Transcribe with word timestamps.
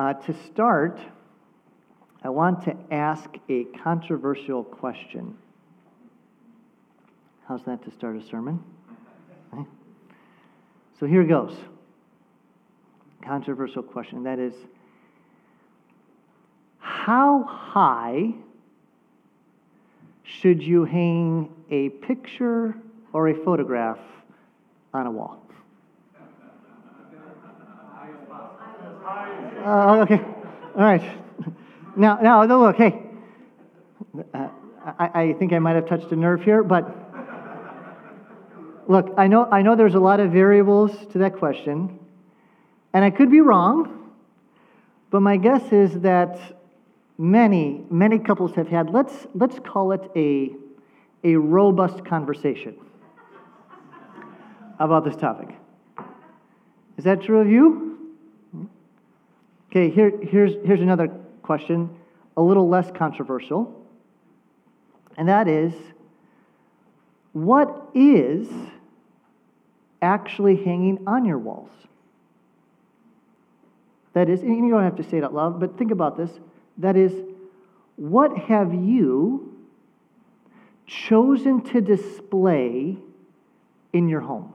Uh, 0.00 0.14
to 0.14 0.34
start, 0.46 0.98
I 2.24 2.30
want 2.30 2.64
to 2.64 2.74
ask 2.90 3.28
a 3.50 3.64
controversial 3.84 4.64
question. 4.64 5.36
How's 7.46 7.62
that 7.64 7.84
to 7.84 7.90
start 7.90 8.16
a 8.16 8.22
sermon? 8.26 8.64
Okay. 9.52 9.62
So 10.98 11.04
here 11.04 11.22
goes. 11.22 11.54
Controversial 13.22 13.82
question. 13.82 14.22
That 14.22 14.38
is, 14.38 14.54
how 16.78 17.42
high 17.42 18.32
should 20.22 20.62
you 20.62 20.86
hang 20.86 21.52
a 21.70 21.90
picture 21.90 22.74
or 23.12 23.28
a 23.28 23.34
photograph 23.44 23.98
on 24.94 25.06
a 25.06 25.10
wall? 25.10 25.42
Uh, 29.64 30.00
okay, 30.00 30.18
all 30.74 30.82
right. 30.82 31.02
Now, 31.94 32.18
now, 32.22 32.44
look, 32.44 32.76
hey, 32.76 33.02
uh, 34.32 34.48
I, 34.98 35.22
I 35.22 35.32
think 35.34 35.52
I 35.52 35.58
might 35.58 35.74
have 35.74 35.86
touched 35.86 36.10
a 36.12 36.16
nerve 36.16 36.42
here, 36.42 36.62
but 36.62 36.88
look, 38.88 39.12
I 39.18 39.26
know, 39.26 39.46
I 39.52 39.60
know 39.60 39.76
there's 39.76 39.96
a 39.96 40.00
lot 40.00 40.18
of 40.18 40.30
variables 40.32 40.92
to 41.12 41.18
that 41.18 41.36
question, 41.36 41.98
and 42.94 43.04
I 43.04 43.10
could 43.10 43.30
be 43.30 43.42
wrong, 43.42 44.10
but 45.10 45.20
my 45.20 45.36
guess 45.36 45.70
is 45.72 46.00
that 46.00 46.40
many, 47.18 47.84
many 47.90 48.18
couples 48.18 48.54
have 48.54 48.68
had, 48.68 48.88
let's, 48.88 49.26
let's 49.34 49.58
call 49.58 49.92
it 49.92 50.10
a, 50.16 50.52
a 51.22 51.36
robust 51.36 52.02
conversation 52.06 52.76
about 54.78 55.04
this 55.04 55.16
topic. 55.16 55.54
Is 56.96 57.04
that 57.04 57.20
true 57.20 57.40
of 57.40 57.48
you? 57.48 57.89
Okay, 59.70 59.88
here, 59.88 60.12
here's, 60.20 60.54
here's 60.66 60.80
another 60.80 61.08
question, 61.42 61.90
a 62.36 62.42
little 62.42 62.68
less 62.68 62.90
controversial. 62.90 63.86
And 65.16 65.28
that 65.28 65.46
is 65.46 65.72
what 67.32 67.90
is 67.94 68.48
actually 70.02 70.56
hanging 70.56 71.04
on 71.06 71.24
your 71.24 71.38
walls? 71.38 71.70
That 74.12 74.28
is, 74.28 74.42
and 74.42 74.66
you 74.66 74.70
don't 74.70 74.82
have 74.82 74.96
to 74.96 75.04
say 75.04 75.18
it 75.18 75.24
out 75.24 75.34
loud, 75.34 75.60
but 75.60 75.78
think 75.78 75.92
about 75.92 76.16
this. 76.16 76.30
That 76.78 76.96
is, 76.96 77.12
what 77.94 78.36
have 78.36 78.74
you 78.74 79.56
chosen 80.86 81.62
to 81.66 81.80
display 81.80 82.96
in 83.92 84.08
your 84.08 84.22
home? 84.22 84.52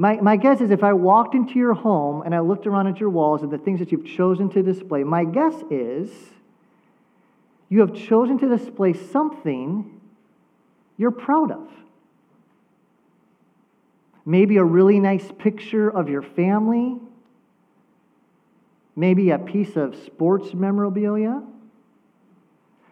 My, 0.00 0.18
my 0.18 0.36
guess 0.36 0.62
is 0.62 0.70
if 0.70 0.82
I 0.82 0.94
walked 0.94 1.34
into 1.34 1.58
your 1.58 1.74
home 1.74 2.22
and 2.22 2.34
I 2.34 2.40
looked 2.40 2.66
around 2.66 2.86
at 2.86 2.98
your 2.98 3.10
walls 3.10 3.42
and 3.42 3.50
the 3.50 3.58
things 3.58 3.80
that 3.80 3.92
you've 3.92 4.06
chosen 4.06 4.48
to 4.48 4.62
display, 4.62 5.04
my 5.04 5.26
guess 5.26 5.52
is 5.70 6.10
you 7.68 7.80
have 7.80 7.92
chosen 7.92 8.38
to 8.38 8.48
display 8.48 8.94
something 8.94 10.00
you're 10.96 11.10
proud 11.10 11.50
of. 11.52 11.68
Maybe 14.24 14.56
a 14.56 14.64
really 14.64 14.98
nice 15.00 15.30
picture 15.38 15.90
of 15.90 16.08
your 16.08 16.22
family, 16.22 16.96
maybe 18.96 19.28
a 19.28 19.38
piece 19.38 19.76
of 19.76 19.94
sports 20.06 20.54
memorabilia. 20.54 21.42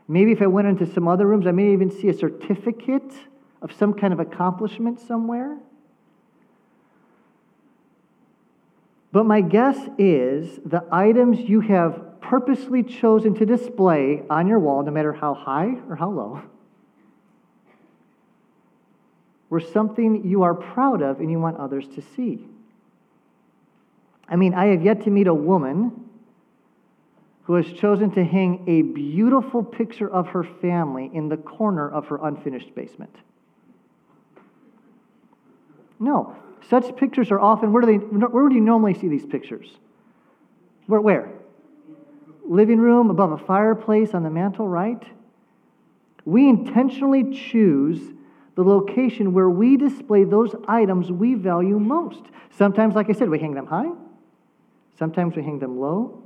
Maybe 0.07 0.33
if 0.33 0.43
I 0.43 0.47
went 0.47 0.69
into 0.69 0.85
some 0.85 1.09
other 1.09 1.27
rooms, 1.27 1.47
I 1.47 1.53
may 1.53 1.73
even 1.73 1.91
see 1.91 2.11
a 2.11 2.15
certificate 2.15 3.15
of 3.63 3.73
some 3.73 3.95
kind 3.95 4.13
of 4.13 4.21
accomplishment 4.21 5.01
somewhere. 5.01 5.57
But 9.19 9.27
my 9.27 9.41
guess 9.41 9.77
is 9.99 10.61
the 10.65 10.85
items 10.93 11.41
you 11.41 11.59
have 11.59 12.21
purposely 12.21 12.85
chosen 12.85 13.35
to 13.35 13.45
display 13.45 14.23
on 14.31 14.47
your 14.47 14.61
wall, 14.61 14.85
no 14.85 14.93
matter 14.93 15.13
how 15.13 15.35
high 15.35 15.75
or 15.89 15.97
how 15.97 16.09
low, 16.09 16.43
were 19.51 19.59
something 19.59 20.25
you 20.25 20.45
are 20.45 20.55
proud 20.55 21.03
of 21.03 21.19
and 21.19 21.33
you 21.33 21.41
want 21.41 21.57
others 21.57 21.89
to 21.97 22.01
see. 22.15 22.47
I 24.29 24.37
mean, 24.37 24.55
I 24.55 24.67
have 24.67 24.85
yet 24.85 25.03
to 25.03 25.11
meet 25.11 25.27
a 25.27 25.35
woman 25.35 26.09
who 27.43 27.55
has 27.55 27.67
chosen 27.73 28.13
to 28.13 28.23
hang 28.23 28.63
a 28.69 28.83
beautiful 28.83 29.65
picture 29.65 30.09
of 30.09 30.29
her 30.29 30.45
family 30.45 31.11
in 31.13 31.29
the 31.29 31.39
corner 31.39 31.91
of 31.91 32.07
her 32.07 32.21
unfinished 32.25 32.73
basement. 32.73 33.17
No, 35.99 36.37
such 36.69 36.97
pictures 36.97 37.31
are 37.31 37.41
often, 37.41 37.73
where 37.73 37.83
do, 37.83 37.87
they, 37.87 37.97
where 37.97 38.49
do 38.49 38.55
you 38.55 38.61
normally 38.61 38.95
see 38.95 39.09
these 39.09 39.27
pictures? 39.27 39.69
Where, 40.87 41.01
where? 41.01 41.31
Living 42.45 42.79
room, 42.79 43.11
above 43.11 43.33
a 43.33 43.39
fireplace, 43.39 44.15
on 44.15 44.23
the 44.23 44.31
mantle, 44.31 44.67
right? 44.67 45.03
We 46.25 46.49
intentionally 46.49 47.33
choose 47.35 48.01
the 48.55 48.65
location 48.65 49.33
where 49.33 49.49
we 49.49 49.77
display 49.77 50.25
those 50.25 50.55
items 50.67 51.13
we 51.13 51.35
value 51.35 51.79
most. 51.79 52.23
Sometimes, 52.51 52.95
like 52.95 53.09
I 53.09 53.13
said, 53.13 53.29
we 53.29 53.39
hang 53.39 53.55
them 53.55 53.67
high. 53.67 53.91
Sometimes 54.99 55.37
we 55.37 55.43
hang 55.43 55.59
them 55.59 55.79
low, 55.79 56.23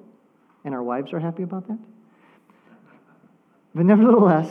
and 0.65 0.75
our 0.75 0.83
wives 0.83 1.13
are 1.13 1.21
happy 1.21 1.43
about 1.43 1.69
that. 1.69 1.79
But 3.75 3.85
nevertheless, 3.85 4.51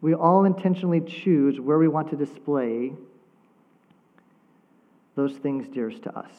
we 0.00 0.14
all 0.14 0.44
intentionally 0.44 1.00
choose 1.00 1.58
where 1.58 1.78
we 1.78 1.88
want 1.88 2.10
to 2.10 2.16
display 2.16 2.92
those 5.18 5.34
things 5.34 5.66
dearest 5.68 6.04
to 6.04 6.16
us. 6.16 6.30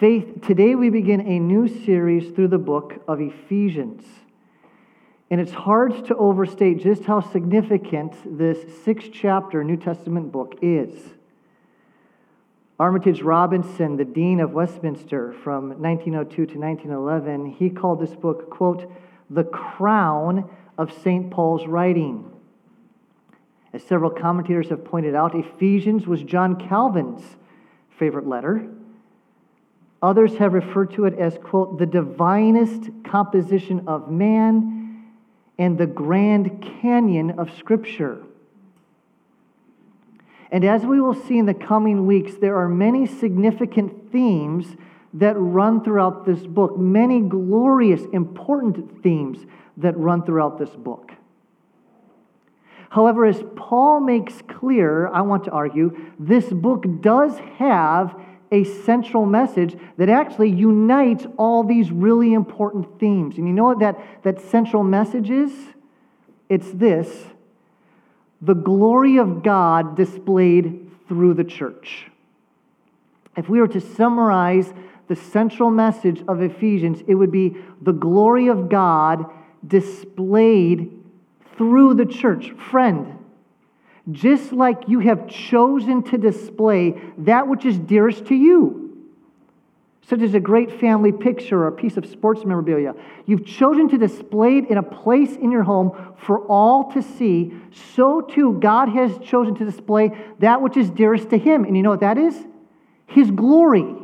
Faith, 0.00 0.42
today 0.42 0.74
we 0.74 0.90
begin 0.90 1.20
a 1.20 1.38
new 1.38 1.68
series 1.68 2.34
through 2.34 2.48
the 2.48 2.58
book 2.58 3.00
of 3.06 3.20
Ephesians. 3.20 4.04
And 5.30 5.40
it's 5.40 5.52
hard 5.52 6.04
to 6.06 6.16
overstate 6.16 6.80
just 6.80 7.04
how 7.04 7.20
significant 7.20 8.14
this 8.38 8.58
six 8.84 9.04
chapter 9.12 9.62
New 9.62 9.76
Testament 9.76 10.32
book 10.32 10.58
is. 10.62 11.14
Armitage 12.80 13.22
Robinson, 13.22 13.96
the 13.96 14.04
Dean 14.04 14.40
of 14.40 14.50
Westminster 14.52 15.32
from 15.44 15.80
1902 15.80 16.34
to 16.34 16.58
1911, 16.58 17.52
he 17.52 17.70
called 17.70 18.00
this 18.00 18.16
book, 18.16 18.50
quote, 18.50 18.90
the 19.30 19.44
crown 19.44 20.50
of 20.76 20.92
St. 21.04 21.30
Paul's 21.30 21.66
writing. 21.66 22.32
As 23.72 23.82
several 23.82 24.10
commentators 24.10 24.70
have 24.70 24.84
pointed 24.84 25.14
out, 25.14 25.34
Ephesians 25.34 26.06
was 26.06 26.22
John 26.22 26.56
Calvin's 26.68 27.22
favorite 27.98 28.26
letter. 28.26 28.68
Others 30.00 30.36
have 30.36 30.52
referred 30.54 30.92
to 30.92 31.04
it 31.04 31.18
as, 31.18 31.36
quote, 31.42 31.78
the 31.78 31.86
divinest 31.86 32.90
composition 33.04 33.88
of 33.88 34.10
man 34.10 35.04
and 35.58 35.76
the 35.76 35.86
Grand 35.86 36.62
Canyon 36.80 37.38
of 37.38 37.52
Scripture. 37.58 38.22
And 40.50 40.64
as 40.64 40.86
we 40.86 41.00
will 41.00 41.14
see 41.14 41.36
in 41.36 41.46
the 41.46 41.54
coming 41.54 42.06
weeks, 42.06 42.36
there 42.40 42.56
are 42.56 42.68
many 42.68 43.06
significant 43.06 44.10
themes 44.10 44.76
that 45.14 45.34
run 45.36 45.82
throughout 45.82 46.24
this 46.24 46.46
book, 46.46 46.78
many 46.78 47.20
glorious, 47.20 48.02
important 48.12 49.02
themes 49.02 49.44
that 49.76 49.96
run 49.98 50.22
throughout 50.22 50.58
this 50.58 50.70
book. 50.70 51.12
However, 52.90 53.26
as 53.26 53.42
Paul 53.54 54.00
makes 54.00 54.42
clear, 54.48 55.08
I 55.08 55.20
want 55.20 55.44
to 55.44 55.50
argue, 55.50 55.96
this 56.18 56.46
book 56.46 56.84
does 57.00 57.38
have 57.58 58.18
a 58.50 58.64
central 58.64 59.26
message 59.26 59.76
that 59.98 60.08
actually 60.08 60.50
unites 60.50 61.26
all 61.36 61.64
these 61.64 61.90
really 61.90 62.32
important 62.32 62.98
themes. 62.98 63.36
And 63.36 63.46
you 63.46 63.52
know 63.52 63.64
what 63.64 63.80
that, 63.80 64.22
that 64.22 64.40
central 64.40 64.82
message 64.82 65.30
is? 65.30 65.52
It's 66.48 66.70
this 66.70 67.26
the 68.40 68.54
glory 68.54 69.18
of 69.18 69.42
God 69.42 69.96
displayed 69.96 70.90
through 71.08 71.34
the 71.34 71.44
church. 71.44 72.06
If 73.36 73.48
we 73.48 73.60
were 73.60 73.68
to 73.68 73.80
summarize 73.80 74.72
the 75.08 75.16
central 75.16 75.70
message 75.70 76.22
of 76.28 76.40
Ephesians, 76.40 77.02
it 77.06 77.14
would 77.14 77.32
be 77.32 77.56
the 77.82 77.92
glory 77.92 78.48
of 78.48 78.68
God 78.68 79.26
displayed 79.66 80.97
through 81.58 81.94
the 81.94 82.06
church. 82.06 82.52
Friend, 82.70 83.18
just 84.10 84.52
like 84.52 84.88
you 84.88 85.00
have 85.00 85.28
chosen 85.28 86.02
to 86.04 86.16
display 86.16 86.98
that 87.18 87.46
which 87.46 87.66
is 87.66 87.78
dearest 87.78 88.26
to 88.26 88.34
you, 88.34 89.06
such 90.08 90.22
as 90.22 90.32
a 90.32 90.40
great 90.40 90.80
family 90.80 91.12
picture 91.12 91.64
or 91.64 91.66
a 91.66 91.72
piece 91.72 91.98
of 91.98 92.06
sports 92.06 92.40
memorabilia. 92.42 92.94
You've 93.26 93.44
chosen 93.44 93.88
to 93.90 93.98
display 93.98 94.56
it 94.58 94.70
in 94.70 94.78
a 94.78 94.82
place 94.82 95.36
in 95.36 95.50
your 95.50 95.64
home 95.64 96.14
for 96.16 96.46
all 96.46 96.90
to 96.92 97.02
see. 97.02 97.52
So 97.96 98.22
too, 98.22 98.54
God 98.54 98.88
has 98.88 99.18
chosen 99.18 99.54
to 99.56 99.66
display 99.66 100.12
that 100.38 100.62
which 100.62 100.78
is 100.78 100.88
dearest 100.88 101.28
to 101.30 101.38
Him. 101.38 101.64
And 101.64 101.76
you 101.76 101.82
know 101.82 101.90
what 101.90 102.00
that 102.00 102.16
is? 102.16 102.34
His 103.06 103.30
glory. 103.30 103.94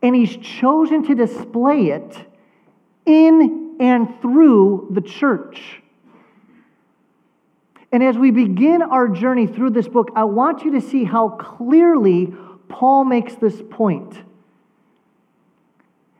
And 0.00 0.14
He's 0.14 0.36
chosen 0.36 1.04
to 1.08 1.16
display 1.16 1.88
it 1.88 2.16
in 3.04 3.76
and 3.80 4.20
through 4.20 4.88
the 4.90 5.00
church. 5.00 5.81
And 7.92 8.02
as 8.02 8.16
we 8.16 8.30
begin 8.30 8.80
our 8.80 9.06
journey 9.06 9.46
through 9.46 9.70
this 9.70 9.86
book, 9.86 10.10
I 10.16 10.24
want 10.24 10.64
you 10.64 10.72
to 10.72 10.80
see 10.80 11.04
how 11.04 11.28
clearly 11.28 12.32
Paul 12.68 13.04
makes 13.04 13.34
this 13.34 13.60
point. 13.70 14.18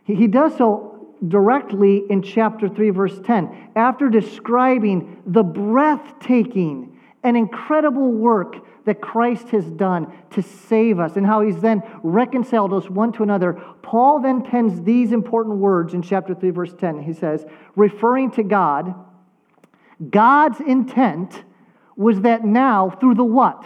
He 0.05 0.27
does 0.27 0.57
so 0.59 1.09
directly 1.27 2.03
in 2.11 2.23
chapter 2.23 2.69
3, 2.69 2.91
verse 2.91 3.19
10, 3.25 3.71
after 3.75 4.11
describing 4.11 5.23
the 5.25 5.43
breathtaking 5.43 6.99
and 7.23 7.37
incredible 7.37 8.11
work 8.11 8.57
that 8.85 9.01
Christ 9.01 9.49
has 9.51 9.65
done 9.65 10.13
to 10.31 10.43
save 10.43 10.99
us 10.99 11.17
and 11.17 11.25
how 11.25 11.41
he's 11.41 11.61
then 11.61 11.83
reconciled 12.03 12.75
us 12.75 12.91
one 12.91 13.13
to 13.13 13.23
another. 13.23 13.53
Paul 13.83 14.19
then 14.21 14.43
pens 14.43 14.83
these 14.83 15.13
important 15.13 15.59
words 15.59 15.95
in 15.95 16.03
chapter 16.03 16.35
3, 16.35 16.51
verse 16.51 16.75
10. 16.75 17.03
He 17.03 17.13
says, 17.13 17.47
referring 17.77 18.33
to 18.33 18.43
God, 18.43 18.95
God's 20.11 20.61
intent 20.61 21.45
was 22.03 22.21
that 22.23 22.45
now, 22.45 22.91
through 22.91 23.15
the 23.15 23.25
what? 23.25 23.65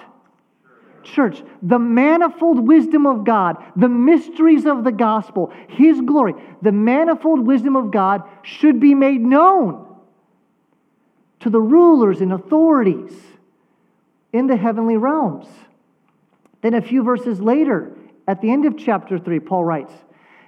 Church, 1.03 1.43
the 1.63 1.79
manifold 1.79 2.67
wisdom 2.67 3.07
of 3.07 3.25
God, 3.25 3.63
the 3.77 3.89
mysteries 3.89 4.67
of 4.67 4.85
the 4.85 4.93
gospel, 4.93 5.53
His 5.69 6.01
glory, 6.01 6.35
the 6.63 6.73
manifold 6.73 7.47
wisdom 7.47 7.77
of 7.77 7.91
God 7.91 8.23
should 8.43 8.81
be 8.81 8.95
made 8.95 9.21
known 9.21 9.87
to 11.41 11.51
the 11.51 11.61
rulers 11.61 12.21
and 12.21 12.33
authorities 12.33 13.13
in 14.33 14.47
the 14.47 14.57
heavenly 14.57 14.97
realms. 14.97 15.47
Then 16.61 16.75
a 16.75 16.83
few 16.83 17.03
verses 17.05 17.41
later, 17.41 17.97
at 18.27 18.41
the 18.41 18.51
end 18.51 18.65
of 18.67 18.77
chapter 18.77 19.19
3, 19.19 19.41
Paul 19.41 19.65
writes, 19.65 19.93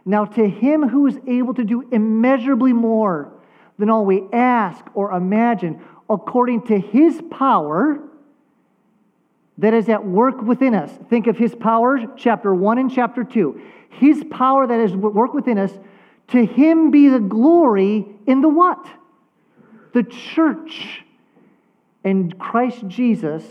Now 0.05 0.25
to 0.25 0.49
him 0.49 0.89
who 0.89 1.07
is 1.07 1.19
able 1.27 1.55
to 1.55 1.65
do 1.65 1.89
immeasurably 1.93 2.73
more 2.73 3.33
than 3.79 3.91
all 3.91 4.05
we 4.05 4.25
ask 4.33 4.85
or 4.95 5.13
imagine, 5.13 5.81
according 6.09 6.63
to 6.67 6.79
his 6.79 7.21
power 7.31 8.01
that 9.59 9.75
is 9.75 9.89
at 9.89 10.05
work 10.05 10.41
within 10.41 10.75
us. 10.75 10.91
Think 11.11 11.27
of 11.27 11.37
his 11.37 11.55
power, 11.55 11.99
chapter 12.17 12.55
1 12.55 12.79
and 12.79 12.91
chapter 12.91 13.25
2. 13.25 13.61
His 13.91 14.25
power 14.31 14.67
that 14.67 14.81
is 14.81 14.93
at 14.93 14.99
work 14.99 15.35
within 15.35 15.59
us, 15.59 15.73
to 16.29 16.45
him 16.45 16.91
be 16.91 17.09
the 17.09 17.19
glory 17.19 18.07
in 18.27 18.41
the 18.41 18.49
what? 18.49 18.87
The 19.93 20.05
church. 20.05 21.03
And 22.05 22.39
Christ 22.39 22.87
Jesus 22.87 23.45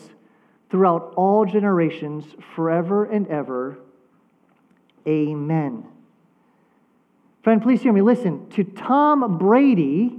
throughout 0.70 1.14
all 1.16 1.46
generations, 1.46 2.26
forever 2.56 3.06
and 3.06 3.28
ever. 3.28 3.78
Amen. 5.08 5.86
Friend, 7.42 7.62
please 7.62 7.82
hear 7.82 7.94
me. 7.94 8.02
Listen, 8.02 8.50
to 8.50 8.64
Tom 8.64 9.38
Brady 9.38 10.17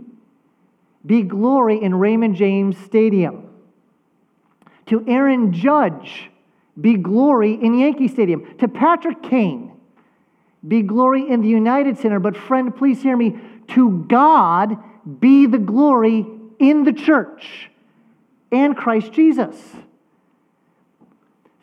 be 1.05 1.23
glory 1.23 1.83
in 1.83 1.95
Raymond 1.95 2.37
James 2.37 2.77
Stadium. 2.79 3.49
To 4.87 5.05
Aaron 5.07 5.53
Judge 5.53 6.31
be 6.81 6.97
glory 6.97 7.55
in 7.55 7.79
Yankee 7.79 8.09
Stadium. 8.09 8.57
To 8.59 8.69
Patrick 8.69 9.23
Kane 9.23 9.73
be 10.67 10.83
glory 10.83 11.29
in 11.29 11.41
the 11.43 11.49
United 11.49 11.99
Center. 11.99 12.19
But, 12.19 12.37
friend, 12.37 12.75
please 12.75 13.03
hear 13.03 13.17
me. 13.17 13.39
To 13.69 14.05
God 14.09 14.79
be 15.21 15.47
the 15.47 15.59
glory 15.59 16.27
in 16.59 16.85
the 16.85 16.93
church 16.93 17.71
and 18.51 18.77
Christ 18.77 19.13
Jesus. 19.13 19.57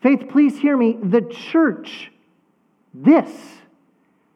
Faith, 0.01 0.27
please 0.29 0.59
hear 0.59 0.77
me. 0.77 0.97
The 1.01 1.21
church, 1.21 2.11
this 2.93 3.31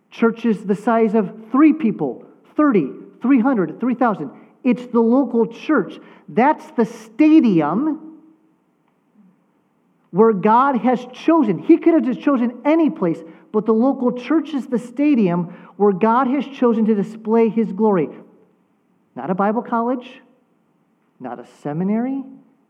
church 0.09 0.45
is 0.45 0.65
the 0.65 0.75
size 0.75 1.13
of 1.13 1.31
three 1.51 1.73
people 1.73 2.25
30, 2.55 2.91
300, 3.21 3.79
3,000. 3.79 4.31
It's 4.63 4.85
the 4.87 4.99
local 4.99 5.47
church. 5.47 5.99
That's 6.27 6.69
the 6.71 6.85
stadium 6.85 8.19
where 10.11 10.33
God 10.33 10.77
has 10.77 11.05
chosen. 11.13 11.59
He 11.59 11.77
could 11.77 11.93
have 11.93 12.03
just 12.03 12.21
chosen 12.21 12.61
any 12.65 12.89
place, 12.89 13.19
but 13.51 13.65
the 13.65 13.73
local 13.73 14.11
church 14.11 14.53
is 14.53 14.67
the 14.67 14.79
stadium 14.79 15.45
where 15.77 15.93
God 15.93 16.27
has 16.27 16.45
chosen 16.45 16.85
to 16.85 16.95
display 16.95 17.49
his 17.49 17.71
glory. 17.71 18.09
Not 19.15 19.29
a 19.29 19.35
Bible 19.35 19.61
college, 19.61 20.21
not 21.19 21.39
a 21.39 21.45
seminary, 21.61 22.23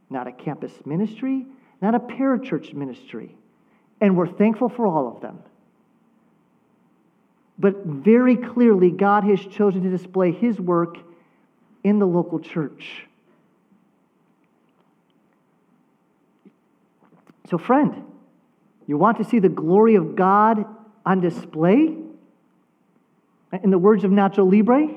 not 0.09 0.27
a 0.27 0.31
campus 0.31 0.74
ministry, 0.86 1.45
not 1.81 1.95
a 1.95 2.00
parachurch 2.00 2.74
ministry. 2.74 3.36
And 4.01 4.18
we're 4.18 4.27
thankful 4.27 4.69
for 4.69 4.88
all 4.88 5.07
of 5.07 5.21
them. 5.21 5.39
But 7.57 7.86
very 7.86 8.38
clearly, 8.38 8.89
God 8.89 9.25
has 9.25 9.39
chosen 9.39 9.83
to 9.83 9.89
display 9.89 10.31
his 10.31 10.59
work 10.59 10.97
in 11.83 11.99
the 11.99 12.07
local 12.07 12.39
church. 12.39 13.05
So, 17.49 17.57
friend, 17.57 18.03
you 18.85 18.97
want 18.97 19.17
to 19.17 19.23
see 19.23 19.39
the 19.39 19.49
glory 19.49 19.95
of 19.95 20.15
God 20.15 20.65
on 21.05 21.21
display? 21.21 21.95
In 23.63 23.71
the 23.71 23.79
words 23.79 24.03
of 24.03 24.11
Nacho 24.11 24.49
Libre, 24.49 24.87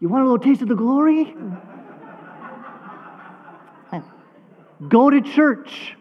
you 0.00 0.08
want 0.08 0.22
a 0.22 0.24
little 0.24 0.38
taste 0.38 0.60
of 0.60 0.68
the 0.68 0.74
glory? 0.74 1.34
Go 4.88 5.08
to 5.08 5.22
church. 5.22 5.96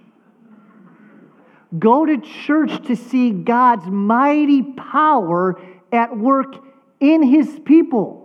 Go 1.79 2.05
to 2.05 2.17
church 2.17 2.87
to 2.87 2.95
see 2.95 3.31
God's 3.31 3.87
mighty 3.87 4.61
power 4.63 5.61
at 5.91 6.17
work 6.17 6.55
in 6.99 7.23
his 7.23 7.59
people. 7.65 8.24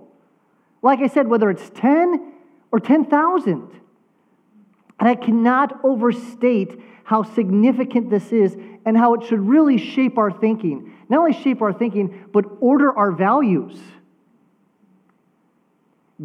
Like 0.82 1.00
I 1.00 1.08
said, 1.08 1.28
whether 1.28 1.50
it's 1.50 1.70
10 1.70 2.32
or 2.72 2.80
10,000. 2.80 3.80
And 4.98 5.08
I 5.08 5.14
cannot 5.14 5.80
overstate 5.84 6.80
how 7.04 7.22
significant 7.22 8.10
this 8.10 8.32
is 8.32 8.56
and 8.84 8.96
how 8.96 9.14
it 9.14 9.24
should 9.24 9.40
really 9.40 9.78
shape 9.78 10.18
our 10.18 10.30
thinking. 10.30 10.92
Not 11.08 11.20
only 11.20 11.32
shape 11.32 11.60
our 11.62 11.72
thinking, 11.72 12.26
but 12.32 12.44
order 12.60 12.96
our 12.96 13.10
values. 13.12 13.78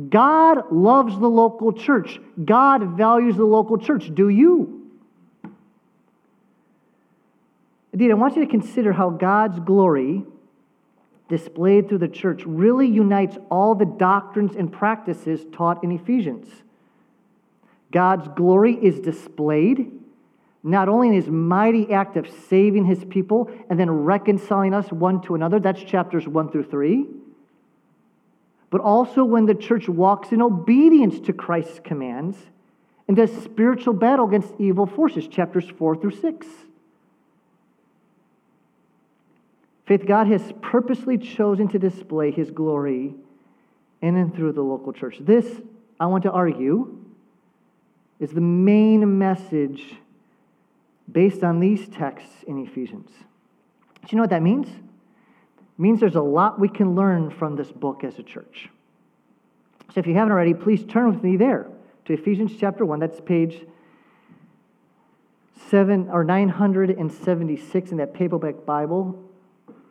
God 0.09 0.71
loves 0.71 1.17
the 1.17 1.29
local 1.29 1.71
church. 1.71 2.19
God 2.43 2.97
values 2.97 3.37
the 3.37 3.45
local 3.45 3.77
church. 3.77 4.13
Do 4.13 4.29
you? 4.29 4.91
Indeed, 7.93 8.11
I 8.11 8.15
want 8.15 8.35
you 8.35 8.43
to 8.43 8.51
consider 8.51 8.91
how 8.91 9.09
God's 9.09 9.57
glory, 9.59 10.25
displayed 11.27 11.89
through 11.89 11.99
the 11.99 12.07
church, 12.07 12.43
really 12.45 12.87
unites 12.87 13.37
all 13.49 13.75
the 13.75 13.85
doctrines 13.85 14.55
and 14.55 14.71
practices 14.71 15.45
taught 15.51 15.83
in 15.83 15.91
Ephesians. 15.91 16.47
God's 17.91 18.27
glory 18.35 18.73
is 18.73 18.99
displayed 18.99 19.91
not 20.65 20.89
only 20.89 21.09
in 21.09 21.13
his 21.13 21.27
mighty 21.27 21.93
act 21.93 22.17
of 22.17 22.27
saving 22.49 22.85
his 22.85 23.05
people 23.05 23.51
and 23.69 23.79
then 23.79 23.89
reconciling 23.89 24.73
us 24.73 24.91
one 24.91 25.21
to 25.21 25.35
another, 25.35 25.59
that's 25.59 25.83
chapters 25.83 26.27
1 26.27 26.49
through 26.49 26.63
3, 26.63 27.05
but 28.71 28.81
also 28.81 29.23
when 29.23 29.45
the 29.45 29.53
church 29.53 29.87
walks 29.87 30.31
in 30.31 30.41
obedience 30.41 31.19
to 31.19 31.33
Christ's 31.33 31.79
commands 31.79 32.35
and 33.07 33.15
does 33.15 33.31
spiritual 33.43 33.93
battle 33.93 34.27
against 34.27 34.55
evil 34.57 34.87
forces, 34.87 35.27
chapters 35.27 35.69
4 35.77 35.97
through 35.97 36.15
6. 36.15 36.47
Faith, 39.85 40.05
God 40.07 40.27
has 40.27 40.41
purposely 40.61 41.17
chosen 41.17 41.67
to 41.69 41.79
display 41.79 42.31
his 42.31 42.49
glory 42.49 43.13
in 44.01 44.15
and 44.15 44.33
through 44.35 44.53
the 44.53 44.61
local 44.61 44.91
church. 44.93 45.17
This, 45.19 45.61
I 45.99 46.07
want 46.07 46.23
to 46.23 46.31
argue, 46.31 46.97
is 48.19 48.31
the 48.31 48.41
main 48.41 49.19
message 49.19 49.95
based 51.11 51.43
on 51.43 51.59
these 51.59 51.87
texts 51.87 52.43
in 52.47 52.65
Ephesians. 52.65 53.11
Do 54.01 54.07
you 54.09 54.15
know 54.17 54.23
what 54.23 54.31
that 54.31 54.41
means? 54.41 54.67
It 54.67 55.81
means 55.81 55.99
there's 55.99 56.15
a 56.15 56.21
lot 56.21 56.59
we 56.59 56.69
can 56.69 56.95
learn 56.95 57.29
from 57.29 57.55
this 57.55 57.71
book 57.71 58.03
as 58.03 58.17
a 58.17 58.23
church. 58.23 58.69
So 59.93 59.99
if 59.99 60.07
you 60.07 60.15
haven't 60.15 60.31
already, 60.31 60.53
please 60.53 60.83
turn 60.83 61.13
with 61.13 61.23
me 61.23 61.37
there 61.37 61.67
to 62.05 62.13
Ephesians 62.13 62.53
chapter 62.59 62.85
1. 62.85 62.99
That's 62.99 63.21
page 63.21 63.65
7 65.69 66.09
or 66.11 66.23
976 66.23 67.91
in 67.91 67.97
that 67.97 68.13
paperback 68.13 68.65
Bible 68.65 69.24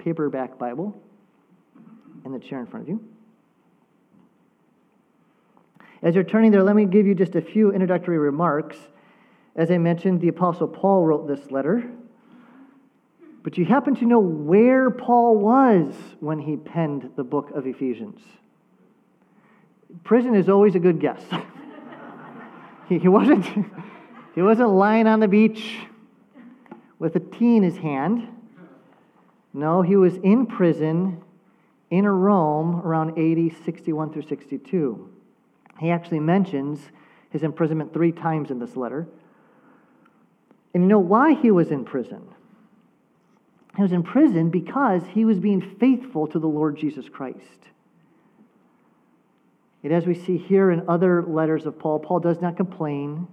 paperback 0.04 0.58
Bible 0.58 0.94
in 2.26 2.32
the 2.32 2.38
chair 2.38 2.60
in 2.60 2.66
front 2.66 2.84
of 2.84 2.88
you. 2.90 3.02
As 6.02 6.14
you're 6.14 6.24
turning 6.24 6.50
there, 6.50 6.62
let 6.62 6.76
me 6.76 6.84
give 6.84 7.06
you 7.06 7.14
just 7.14 7.34
a 7.34 7.40
few 7.40 7.72
introductory 7.72 8.18
remarks. 8.18 8.76
As 9.56 9.70
I 9.70 9.78
mentioned, 9.78 10.20
the 10.20 10.28
Apostle 10.28 10.68
Paul 10.68 11.06
wrote 11.06 11.26
this 11.26 11.50
letter. 11.50 11.90
But 13.42 13.56
you 13.56 13.64
happen 13.64 13.94
to 13.96 14.04
know 14.04 14.18
where 14.18 14.90
Paul 14.90 15.38
was 15.38 15.94
when 16.20 16.38
he 16.38 16.56
penned 16.56 17.10
the 17.16 17.24
book 17.24 17.50
of 17.54 17.66
Ephesians. 17.66 18.20
Prison 20.02 20.34
is 20.34 20.50
always 20.50 20.74
a 20.74 20.78
good 20.78 21.00
guess. 21.00 21.22
he, 22.88 22.98
he, 22.98 23.08
wasn't, 23.08 23.46
he 24.34 24.42
wasn't 24.42 24.68
lying 24.68 25.06
on 25.06 25.20
the 25.20 25.28
beach 25.28 25.78
with 26.98 27.16
a 27.16 27.20
tea 27.20 27.56
in 27.56 27.62
his 27.62 27.78
hand. 27.78 28.28
No, 29.54 29.82
he 29.82 29.96
was 29.96 30.16
in 30.16 30.46
prison 30.46 31.22
in 31.88 32.06
Rome 32.06 32.80
around 32.84 33.10
AD 33.10 33.64
61 33.64 34.12
through 34.12 34.22
62. 34.22 35.08
He 35.78 35.90
actually 35.90 36.20
mentions 36.20 36.80
his 37.30 37.44
imprisonment 37.44 37.92
three 37.92 38.10
times 38.10 38.50
in 38.50 38.58
this 38.58 38.76
letter. 38.76 39.06
And 40.74 40.82
you 40.82 40.88
know 40.88 40.98
why 40.98 41.34
he 41.34 41.52
was 41.52 41.70
in 41.70 41.84
prison? 41.84 42.22
He 43.76 43.82
was 43.82 43.92
in 43.92 44.02
prison 44.02 44.50
because 44.50 45.02
he 45.12 45.24
was 45.24 45.38
being 45.38 45.76
faithful 45.78 46.26
to 46.28 46.38
the 46.40 46.48
Lord 46.48 46.76
Jesus 46.76 47.08
Christ. 47.08 47.38
And 49.84 49.92
as 49.92 50.06
we 50.06 50.14
see 50.14 50.36
here 50.36 50.70
in 50.70 50.88
other 50.88 51.22
letters 51.22 51.66
of 51.66 51.78
Paul, 51.78 52.00
Paul 52.00 52.18
does 52.18 52.40
not 52.40 52.56
complain. 52.56 53.28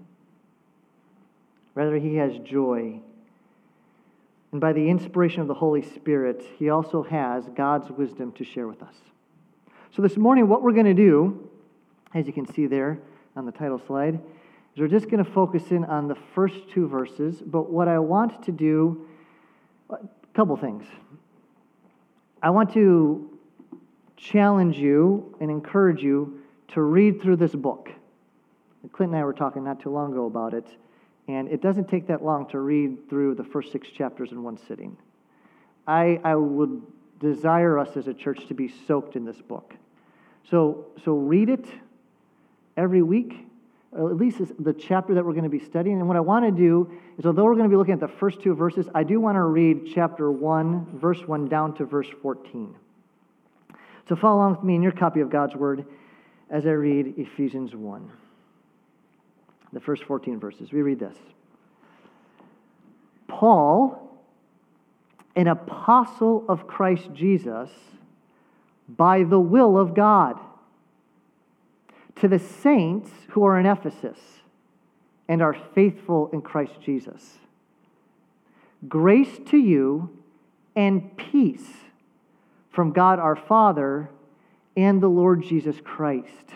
Rather, 1.74 1.96
he 1.96 2.16
has 2.16 2.38
joy. 2.40 3.00
And 4.52 4.60
by 4.60 4.74
the 4.74 4.90
inspiration 4.90 5.42
of 5.42 5.48
the 5.48 5.54
Holy 5.54 5.82
Spirit, 5.82 6.44
he 6.58 6.70
also 6.70 7.04
has 7.04 7.48
God's 7.56 7.90
wisdom 7.90 8.32
to 8.34 8.44
share 8.44 8.68
with 8.68 8.82
us. 8.84 8.96
So, 9.96 10.02
this 10.02 10.18
morning, 10.18 10.48
what 10.48 10.62
we're 10.62 10.74
going 10.74 10.86
to 10.86 10.94
do, 10.94 11.50
as 12.14 12.28
you 12.28 12.34
can 12.34 12.46
see 12.46 12.68
there 12.68 13.00
on 13.36 13.46
the 13.46 13.52
title 13.52 13.82
slide, 13.88 14.16
is 14.16 14.80
we're 14.80 14.88
just 14.88 15.10
going 15.10 15.24
to 15.24 15.30
focus 15.30 15.72
in 15.72 15.86
on 15.86 16.08
the 16.08 16.18
first 16.36 16.70
two 16.70 16.88
verses. 16.88 17.42
But 17.46 17.70
what 17.70 17.88
I 17.88 18.00
want 18.00 18.44
to 18.44 18.52
do, 18.52 19.08
a 19.90 19.98
couple 20.34 20.56
things. 20.58 20.86
I 22.44 22.50
want 22.50 22.74
to 22.74 23.38
challenge 24.18 24.78
you 24.78 25.36
and 25.40 25.50
encourage 25.50 26.02
you 26.02 26.42
to 26.70 26.82
read 26.82 27.22
through 27.22 27.38
this 27.38 27.54
book. 27.54 27.90
Clint 28.92 29.12
and 29.12 29.22
I 29.22 29.24
were 29.24 29.34
talking 29.34 29.64
not 29.64 29.80
too 29.80 29.90
long 29.90 30.12
ago 30.12 30.26
about 30.26 30.54
it, 30.54 30.66
and 31.32 31.48
it 31.48 31.62
doesn't 31.62 31.88
take 31.88 32.08
that 32.08 32.24
long 32.24 32.48
to 32.50 32.60
read 32.60 33.10
through 33.10 33.36
the 33.36 33.44
first 33.44 33.72
six 33.72 33.88
chapters 33.90 34.32
in 34.32 34.44
one 34.44 34.58
sitting. 34.58 34.98
I, 35.88 36.20
I 36.24 36.36
would 36.36 36.82
desire 37.20 37.80
us 37.80 37.96
as 37.96 38.08
a 38.08 38.14
church 38.14 38.48
to 38.48 38.54
be 38.54 38.74
soaked 38.88 39.16
in 39.16 39.24
this 39.24 39.42
book. 39.42 39.76
So, 40.50 40.88
so 41.06 41.14
read 41.14 41.50
it 41.50 41.66
every 42.76 43.02
week, 43.02 43.48
at 43.94 44.18
least 44.18 44.42
the 44.60 44.74
chapter 44.74 45.14
that 45.14 45.26
we're 45.26 45.34
going 45.34 45.44
to 45.44 45.50
be 45.50 45.64
studying. 45.64 46.00
And 46.00 46.08
what 46.08 46.18
I 46.18 46.22
want 46.22 46.46
to 46.46 46.52
do 46.52 46.92
is, 47.18 47.26
although 47.26 47.46
we're 47.46 47.56
going 47.56 47.70
to 47.70 47.70
be 47.70 47.78
looking 47.78 47.94
at 47.94 48.00
the 48.00 48.08
first 48.08 48.42
two 48.42 48.54
verses, 48.54 48.90
I 48.94 49.04
do 49.04 49.20
want 49.20 49.36
to 49.36 49.44
read 49.44 49.92
chapter 49.94 50.32
1, 50.32 51.00
verse 51.00 51.22
1 51.26 51.48
down 51.48 51.76
to 51.76 51.86
verse 51.86 52.08
14. 52.22 52.76
So 54.10 54.16
follow 54.16 54.38
along 54.38 54.56
with 54.56 54.64
me 54.64 54.76
in 54.76 54.84
your 54.84 54.92
copy 54.92 55.22
of 55.22 55.30
God's 55.30 55.56
Word 55.56 55.86
as 56.50 56.66
I 56.66 56.72
read 56.72 57.14
Ephesians 57.18 57.76
1. 57.76 58.12
The 59.74 59.80
first 59.80 60.04
14 60.04 60.40
verses. 60.40 60.72
We 60.72 60.82
read 60.82 61.00
this 61.00 61.18
Paul, 63.28 64.22
an 65.36 65.48
apostle 65.48 66.46
of 66.50 66.68
Christ 66.68 67.10
Jesus, 67.14 67.70
by 68.88 69.24
the 69.24 69.40
will 69.40 69.78
of 69.78 69.96
God, 69.96 70.40
to 72.18 72.28
the 72.28 72.40
saints 72.40 73.10
who 73.30 73.46
are 73.46 73.58
in 73.58 73.66
Ephesus 73.66 74.20
and 75.28 75.42
are 75.42 75.56
faithful 75.74 76.30
in 76.34 76.42
Christ 76.42 76.74
Jesus. 76.84 77.38
Grace 78.88 79.40
to 79.46 79.58
you 79.58 80.10
and 80.76 81.16
peace 81.16 81.68
from 82.70 82.92
God 82.92 83.20
our 83.20 83.36
Father 83.36 84.10
and 84.76 85.02
the 85.02 85.08
Lord 85.08 85.44
Jesus 85.44 85.78
Christ. 85.84 86.56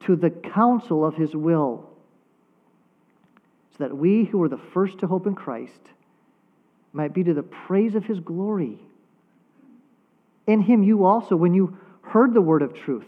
to 0.00 0.16
the 0.16 0.30
counsel 0.30 1.04
of 1.04 1.14
His 1.14 1.34
will, 1.34 1.88
so 3.76 3.84
that 3.84 3.96
we 3.96 4.24
who 4.24 4.38
were 4.38 4.48
the 4.48 4.56
first 4.56 4.98
to 4.98 5.06
hope 5.06 5.26
in 5.26 5.34
Christ 5.34 5.80
might 6.92 7.12
be 7.12 7.24
to 7.24 7.34
the 7.34 7.42
praise 7.42 7.94
of 7.94 8.04
His 8.04 8.20
glory. 8.20 8.78
In 10.46 10.62
Him, 10.62 10.82
you 10.82 11.04
also, 11.04 11.36
when 11.36 11.54
you 11.54 11.76
heard 12.02 12.32
the 12.32 12.40
word 12.40 12.62
of 12.62 12.74
truth, 12.74 13.06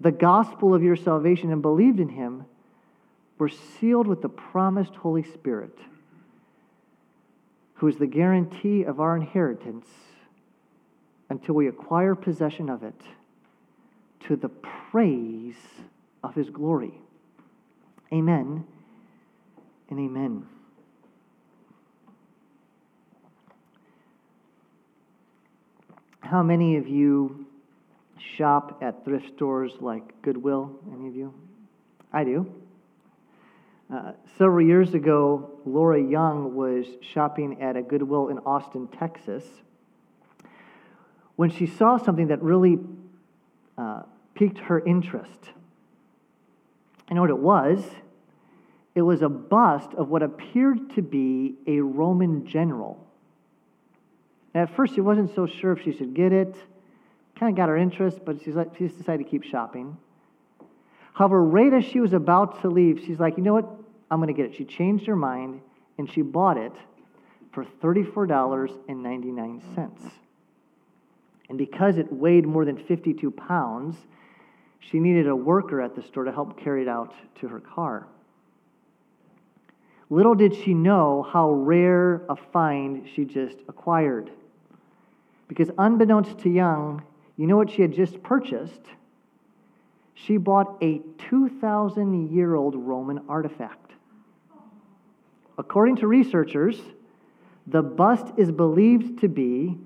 the 0.00 0.10
gospel 0.10 0.74
of 0.74 0.82
your 0.82 0.96
salvation, 0.96 1.52
and 1.52 1.62
believed 1.62 2.00
in 2.00 2.08
Him, 2.08 2.44
were 3.38 3.48
sealed 3.48 4.06
with 4.06 4.22
the 4.22 4.28
promised 4.28 4.94
Holy 4.96 5.22
Spirit 5.22 5.78
who 7.82 7.88
is 7.88 7.96
the 7.96 8.06
guarantee 8.06 8.84
of 8.84 9.00
our 9.00 9.16
inheritance 9.16 9.88
until 11.28 11.56
we 11.56 11.66
acquire 11.66 12.14
possession 12.14 12.70
of 12.70 12.84
it 12.84 12.94
to 14.28 14.36
the 14.36 14.48
praise 14.48 15.56
of 16.22 16.34
his 16.34 16.50
glory. 16.50 16.94
Amen 18.12 18.64
and 19.90 19.98
amen. 19.98 20.46
How 26.20 26.42
many 26.42 26.76
of 26.76 26.88
you 26.88 27.46
shop 28.36 28.78
at 28.82 29.04
thrift 29.04 29.28
stores 29.34 29.72
like 29.80 30.22
Goodwill? 30.22 30.78
Any 30.92 31.08
of 31.08 31.16
you? 31.16 31.34
I 32.12 32.24
do. 32.24 32.50
Uh, 33.92 34.12
several 34.38 34.64
years 34.64 34.94
ago, 34.94 35.50
Laura 35.66 36.00
Young 36.00 36.54
was 36.54 36.86
shopping 37.02 37.60
at 37.60 37.76
a 37.76 37.82
Goodwill 37.82 38.28
in 38.28 38.38
Austin, 38.38 38.88
Texas, 38.88 39.44
when 41.36 41.50
she 41.50 41.66
saw 41.66 41.98
something 41.98 42.28
that 42.28 42.42
really 42.42 42.78
uh, 43.76 44.02
piqued 44.34 44.58
her 44.58 44.80
interest. 44.80 45.50
You 47.08 47.16
know 47.16 47.22
what 47.22 47.30
it 47.30 47.38
was? 47.38 47.82
It 48.94 49.02
was 49.02 49.22
a 49.22 49.28
bust 49.28 49.94
of 49.94 50.08
what 50.08 50.22
appeared 50.22 50.94
to 50.94 51.02
be 51.02 51.56
a 51.66 51.80
Roman 51.80 52.46
general. 52.46 53.04
And 54.54 54.68
at 54.68 54.76
first, 54.76 54.94
she 54.94 55.00
wasn't 55.00 55.34
so 55.34 55.46
sure 55.46 55.72
if 55.72 55.82
she 55.82 55.92
should 55.92 56.14
get 56.14 56.32
it. 56.32 56.54
Kind 57.38 57.50
of 57.50 57.56
got 57.56 57.68
her 57.68 57.76
interest, 57.76 58.20
but 58.24 58.42
she's 58.42 58.54
like, 58.54 58.76
she 58.76 58.86
just 58.86 58.98
decided 58.98 59.24
to 59.24 59.30
keep 59.30 59.44
shopping. 59.44 59.96
However, 61.14 61.42
right 61.42 61.72
as 61.72 61.84
she 61.84 62.00
was 62.00 62.12
about 62.12 62.60
to 62.62 62.68
leave, 62.68 63.02
she's 63.04 63.18
like, 63.18 63.36
you 63.36 63.42
know 63.42 63.54
what? 63.54 63.68
I'm 64.10 64.18
going 64.18 64.28
to 64.28 64.34
get 64.34 64.50
it. 64.50 64.56
She 64.56 64.64
changed 64.64 65.06
her 65.06 65.16
mind 65.16 65.60
and 65.98 66.10
she 66.10 66.22
bought 66.22 66.58
it 66.58 66.72
for 67.52 67.64
$34.99. 67.82 70.10
And 71.48 71.58
because 71.58 71.98
it 71.98 72.12
weighed 72.12 72.46
more 72.46 72.64
than 72.64 72.78
52 72.78 73.30
pounds, 73.30 73.96
she 74.90 74.98
needed 74.98 75.28
a 75.28 75.36
worker 75.36 75.80
at 75.80 75.94
the 75.94 76.02
store 76.02 76.24
to 76.24 76.32
help 76.32 76.58
carry 76.58 76.82
it 76.82 76.88
out 76.88 77.14
to 77.40 77.48
her 77.48 77.60
car. 77.60 78.06
Little 80.10 80.34
did 80.34 80.54
she 80.54 80.74
know 80.74 81.22
how 81.22 81.50
rare 81.50 82.22
a 82.28 82.36
find 82.36 83.08
she 83.14 83.24
just 83.24 83.56
acquired. 83.68 84.30
Because 85.48 85.70
unbeknownst 85.78 86.38
to 86.40 86.50
Young, 86.50 87.02
you 87.36 87.46
know 87.46 87.56
what 87.56 87.70
she 87.70 87.80
had 87.80 87.92
just 87.92 88.22
purchased? 88.22 88.82
She 90.14 90.36
bought 90.36 90.76
a 90.82 91.00
2,000 91.30 92.30
year 92.30 92.54
old 92.54 92.74
Roman 92.74 93.20
artifact. 93.28 93.92
According 95.56 95.96
to 95.96 96.06
researchers, 96.06 96.80
The 97.66 97.82
bust 97.82 98.26
is 98.36 98.50
believed 98.50 99.20
to 99.20 99.28
be 99.28 99.78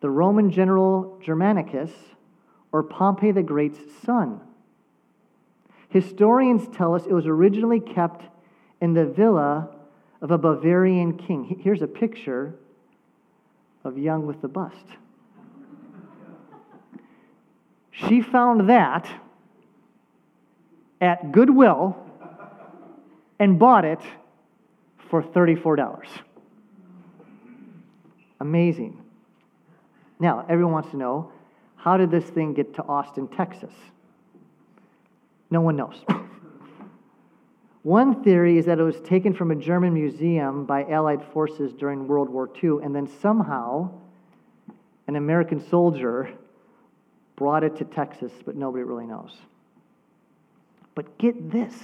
the 0.00 0.08
Roman 0.08 0.50
general 0.50 1.18
Germanicus 1.22 1.90
or 2.72 2.82
Pompey 2.82 3.30
the 3.30 3.42
Great's 3.42 3.78
son. 4.04 4.40
Historians 5.88 6.68
tell 6.76 6.94
us 6.94 7.06
it 7.06 7.12
was 7.12 7.26
originally 7.26 7.80
kept 7.80 8.24
in 8.80 8.94
the 8.94 9.06
villa 9.06 9.70
of 10.20 10.30
a 10.30 10.38
Bavarian 10.38 11.16
king. 11.16 11.60
Here's 11.62 11.82
a 11.82 11.86
picture 11.86 12.54
of 13.84 13.98
Young 13.98 14.26
with 14.26 14.42
the 14.42 14.48
bust. 14.48 14.76
She 17.90 18.20
found 18.20 18.68
that 18.68 19.08
at 21.00 21.32
Goodwill 21.32 21.96
and 23.38 23.58
bought 23.58 23.84
it 23.84 24.00
for 25.08 25.22
$34. 25.22 26.06
Amazing. 28.40 29.00
Now, 30.20 30.44
everyone 30.48 30.72
wants 30.72 30.90
to 30.90 30.96
know 30.96 31.32
how 31.78 31.96
did 31.96 32.10
this 32.10 32.24
thing 32.24 32.54
get 32.54 32.74
to 32.74 32.82
Austin, 32.84 33.28
Texas? 33.28 33.72
No 35.50 35.60
one 35.60 35.76
knows. 35.76 36.04
One 37.82 38.22
theory 38.22 38.58
is 38.58 38.66
that 38.66 38.78
it 38.78 38.82
was 38.82 39.00
taken 39.00 39.32
from 39.32 39.50
a 39.50 39.54
German 39.54 39.94
museum 39.94 40.66
by 40.66 40.84
Allied 40.84 41.24
forces 41.32 41.72
during 41.72 42.06
World 42.06 42.28
War 42.28 42.50
II, 42.62 42.82
and 42.82 42.94
then 42.94 43.08
somehow 43.22 43.90
an 45.06 45.16
American 45.16 45.66
soldier 45.70 46.28
brought 47.36 47.64
it 47.64 47.76
to 47.76 47.84
Texas, 47.84 48.32
but 48.44 48.56
nobody 48.56 48.84
really 48.84 49.06
knows. 49.06 49.32
But 50.94 51.16
get 51.16 51.50
this 51.50 51.74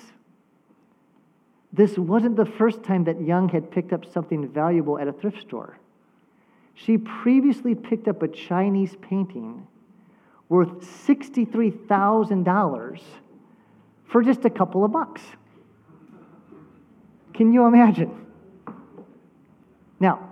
this 1.74 1.98
wasn't 1.98 2.36
the 2.36 2.46
first 2.46 2.84
time 2.84 3.02
that 3.04 3.20
Young 3.20 3.48
had 3.48 3.68
picked 3.68 3.92
up 3.92 4.04
something 4.12 4.46
valuable 4.46 4.96
at 4.96 5.08
a 5.08 5.12
thrift 5.12 5.40
store. 5.40 5.76
She 6.74 6.98
previously 6.98 7.74
picked 7.74 8.06
up 8.06 8.22
a 8.22 8.28
Chinese 8.28 8.94
painting 9.02 9.66
worth 10.48 10.80
$63,000 11.06 13.00
for 14.06 14.22
just 14.22 14.44
a 14.44 14.50
couple 14.50 14.84
of 14.84 14.92
bucks. 14.92 15.22
Can 17.32 17.52
you 17.52 17.66
imagine? 17.66 18.26
Now, 19.98 20.30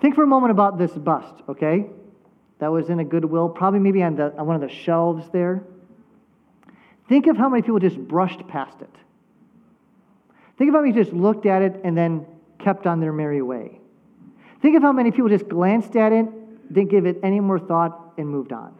think 0.00 0.14
for 0.14 0.22
a 0.22 0.26
moment 0.26 0.52
about 0.52 0.78
this 0.78 0.92
bust, 0.92 1.34
okay? 1.48 1.86
That 2.58 2.68
was 2.68 2.88
in 2.90 3.00
a 3.00 3.04
Goodwill, 3.04 3.48
probably 3.48 3.80
maybe 3.80 4.02
on, 4.02 4.16
the, 4.16 4.36
on 4.36 4.46
one 4.46 4.54
of 4.56 4.62
the 4.62 4.68
shelves 4.74 5.28
there. 5.32 5.64
Think 7.08 7.26
of 7.26 7.36
how 7.36 7.48
many 7.48 7.62
people 7.62 7.78
just 7.78 7.98
brushed 7.98 8.46
past 8.48 8.80
it. 8.80 8.90
Think 10.58 10.68
of 10.68 10.74
how 10.74 10.82
many 10.82 10.92
just 10.92 11.12
looked 11.12 11.46
at 11.46 11.62
it 11.62 11.80
and 11.84 11.96
then 11.96 12.26
kept 12.58 12.86
on 12.86 13.00
their 13.00 13.12
merry 13.12 13.42
way. 13.42 13.80
Think 14.62 14.76
of 14.76 14.82
how 14.82 14.92
many 14.92 15.10
people 15.10 15.28
just 15.28 15.48
glanced 15.48 15.96
at 15.96 16.12
it, 16.12 16.26
didn't 16.72 16.90
give 16.90 17.06
it 17.06 17.18
any 17.22 17.40
more 17.40 17.58
thought, 17.58 18.05
and 18.16 18.28
moved 18.28 18.52
on. 18.52 18.74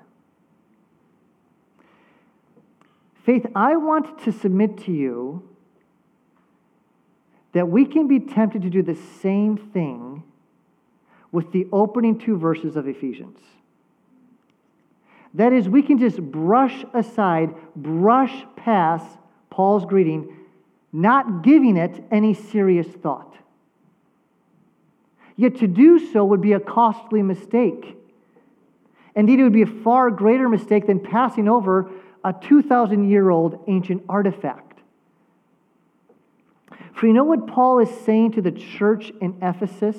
Faith, 3.25 3.47
I 3.55 3.77
want 3.77 4.23
to 4.25 4.33
submit 4.33 4.79
to 4.85 4.93
you 4.93 5.43
that 7.53 7.69
we 7.69 7.85
can 7.85 8.07
be 8.07 8.21
tempted 8.21 8.63
to 8.63 8.71
do 8.71 8.83
the 8.83 8.95
same 8.95 9.57
thing 9.57 10.23
with 11.33 11.53
the 11.53 11.67
opening 11.73 12.19
two 12.19 12.37
verses 12.39 12.77
of 12.77 12.87
Ephesians. 12.87 13.39
That 15.35 15.53
is, 15.53 15.69
we 15.69 15.83
can 15.83 15.99
just 15.99 16.21
brush 16.21 16.85
aside, 16.95 17.55
brush 17.75 18.45
past 18.57 19.07
Paul's 19.51 19.85
greeting, 19.85 20.35
not 20.93 21.43
giving 21.43 21.77
it 21.77 22.05
any 22.11 22.33
serious 22.33 22.87
thought. 22.87 23.37
Yet 25.37 25.57
to 25.57 25.67
do 25.67 25.99
so 25.99 26.25
would 26.25 26.41
be 26.41 26.53
a 26.53 26.61
costly 26.61 27.23
mistake. 27.23 27.97
Indeed, 29.17 29.41
it 29.41 29.45
would 29.45 29.53
be 29.53 29.63
a 29.63 29.67
far 29.67 30.11
greater 30.11 30.49
mistake 30.49 30.87
than 30.87 31.01
passing 31.01 31.49
over 31.49 31.91
a 32.23 32.35
2,000 32.35 33.11
year 33.11 33.31
old 33.31 33.65
ancient 33.67 34.05
artifact. 34.09 34.81
For 36.93 37.07
you 37.07 37.13
know 37.13 37.25
what 37.25 37.47
Paul 37.47 37.79
is 37.79 37.91
saying 38.05 38.33
to 38.33 38.43
the 38.43 38.53
church 38.53 39.13
in 39.21 39.39
Ephesus 39.43 39.97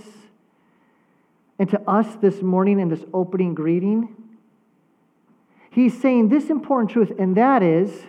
and 1.60 1.68
to 1.70 1.82
us 1.90 2.16
this 2.22 2.42
morning 2.42 2.80
in 2.80 2.90
this 2.90 3.04
opening 3.14 3.56
greeting? 3.56 4.16
He's 5.72 6.00
saying 6.00 6.30
this 6.30 6.50
important 6.50 6.92
truth, 6.92 7.12
and 7.20 7.36
that 7.38 7.64
is 7.64 8.04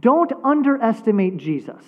don't 0.00 0.32
underestimate 0.42 1.36
Jesus. 1.36 1.82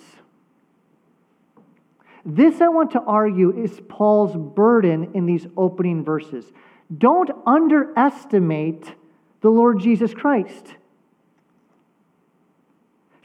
This, 2.25 2.59
I 2.59 2.67
want 2.67 2.91
to 2.91 3.01
argue, 3.01 3.57
is 3.57 3.79
Paul's 3.87 4.35
burden 4.35 5.11
in 5.13 5.25
these 5.25 5.47
opening 5.55 6.03
verses. 6.03 6.51
Don't 6.95 7.29
underestimate 7.45 8.93
the 9.41 9.49
Lord 9.49 9.79
Jesus 9.79 10.13
Christ. 10.13 10.75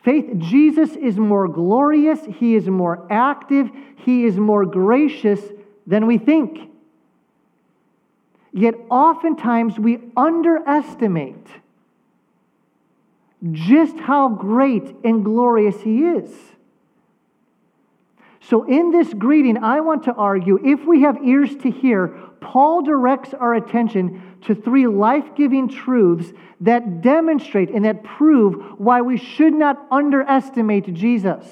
Faith, 0.02 0.32
Jesus 0.38 0.96
is 0.96 1.16
more 1.16 1.46
glorious, 1.46 2.20
He 2.38 2.56
is 2.56 2.68
more 2.68 3.06
active, 3.08 3.70
He 3.96 4.24
is 4.24 4.36
more 4.36 4.66
gracious 4.66 5.40
than 5.86 6.06
we 6.06 6.18
think. 6.18 6.70
Yet 8.52 8.74
oftentimes 8.90 9.78
we 9.78 10.00
underestimate 10.16 11.46
just 13.52 13.98
how 13.98 14.28
great 14.28 14.94
and 15.04 15.24
glorious 15.24 15.80
He 15.80 16.04
is. 16.04 16.30
So, 18.48 18.64
in 18.64 18.90
this 18.90 19.14
greeting, 19.14 19.62
I 19.62 19.80
want 19.80 20.02
to 20.04 20.12
argue 20.12 20.58
if 20.64 20.84
we 20.84 21.02
have 21.02 21.24
ears 21.24 21.54
to 21.62 21.70
hear, 21.70 22.08
Paul 22.40 22.82
directs 22.82 23.32
our 23.34 23.54
attention 23.54 24.36
to 24.42 24.54
three 24.54 24.88
life 24.88 25.36
giving 25.36 25.68
truths 25.68 26.32
that 26.60 27.02
demonstrate 27.02 27.70
and 27.70 27.84
that 27.84 28.02
prove 28.02 28.80
why 28.80 29.00
we 29.00 29.16
should 29.16 29.54
not 29.54 29.86
underestimate 29.92 30.92
Jesus. 30.92 31.46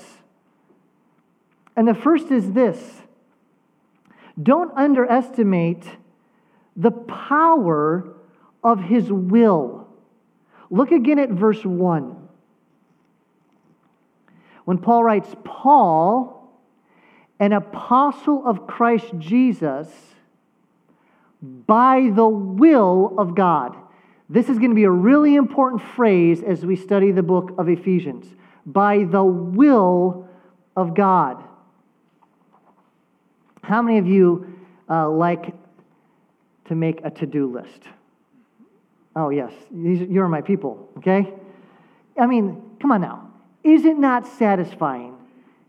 And 1.77 1.87
the 1.87 1.95
first 1.95 2.31
is 2.33 2.53
this 2.53 3.03
don't 4.43 4.77
underestimate 4.77 5.85
the 6.77 6.91
power 6.91 8.17
of 8.65 8.81
his 8.81 9.13
will. 9.13 9.89
Look 10.71 10.91
again 10.91 11.21
at 11.21 11.31
verse 11.31 11.65
1. 11.65 12.17
When 14.65 14.79
Paul 14.79 15.05
writes, 15.05 15.35
Paul, 15.45 16.40
an 17.41 17.53
apostle 17.53 18.47
of 18.47 18.67
Christ 18.67 19.07
Jesus, 19.19 19.89
by 21.43 22.11
the 22.15 22.29
will 22.29 23.15
of 23.19 23.35
God. 23.35 23.75
This 24.29 24.49
is 24.49 24.59
going 24.59 24.71
to 24.71 24.77
be 24.77 24.85
a 24.85 24.91
really 24.91 25.35
important 25.35 25.83
phrase 25.97 26.43
as 26.43 26.65
we 26.65 26.77
study 26.77 27.11
the 27.11 27.23
book 27.23 27.55
of 27.59 27.69
Ephesians. 27.69 28.27
By 28.67 29.05
the 29.05 29.25
will 29.25 30.29
of 30.77 30.95
God. 30.95 31.43
How 33.63 33.81
many 33.83 33.99
of 33.99 34.07
you 34.07 34.59
uh, 34.89 35.09
like 35.09 35.55
to 36.67 36.75
make 36.75 37.01
a 37.05 37.11
to 37.11 37.27
do 37.27 37.51
list? 37.51 37.83
Oh, 39.17 39.31
yes, 39.31 39.53
you're 39.73 40.29
my 40.29 40.43
people, 40.43 40.89
okay? 40.99 41.33
I 42.19 42.27
mean, 42.27 42.63
come 42.81 42.93
on 42.93 43.01
now. 43.01 43.31
Is 43.65 43.85
it 43.85 43.99
not 43.99 44.27
satisfying? 44.27 45.17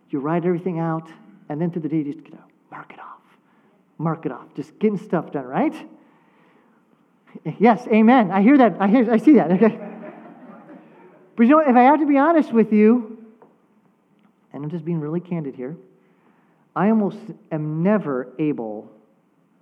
You 0.10 0.20
write 0.20 0.46
everything 0.46 0.80
out, 0.80 1.10
and 1.52 1.62
then 1.62 1.72
through 1.72 1.84
the 1.84 1.90
day, 1.90 1.98
you 1.98 2.14
just 2.14 2.24
get 2.24 2.34
out, 2.34 2.50
mark 2.72 2.92
it 2.94 3.00
off 3.00 3.22
mark 4.02 4.26
it 4.26 4.32
off. 4.32 4.48
Just 4.56 4.78
getting 4.80 4.98
stuff 4.98 5.32
done, 5.32 5.46
right? 5.46 5.76
Yes, 7.60 7.88
amen. 7.88 8.32
I 8.32 8.42
hear 8.42 8.58
that. 8.58 8.76
I, 8.80 8.88
hear, 8.88 9.10
I 9.10 9.18
see 9.18 9.36
that. 9.36 9.52
Okay. 9.52 9.80
But 11.36 11.44
you 11.44 11.50
know? 11.50 11.60
If 11.60 11.76
I 11.76 11.84
have 11.84 12.00
to 12.00 12.06
be 12.06 12.18
honest 12.18 12.52
with 12.52 12.74
you, 12.74 13.26
and 14.52 14.66
I'm 14.66 14.70
just 14.70 14.84
being 14.84 15.00
really 15.00 15.22
candid 15.22 15.56
here, 15.56 15.78
I 16.76 16.90
almost 16.90 17.20
am 17.52 17.84
never 17.84 18.34
able 18.38 18.92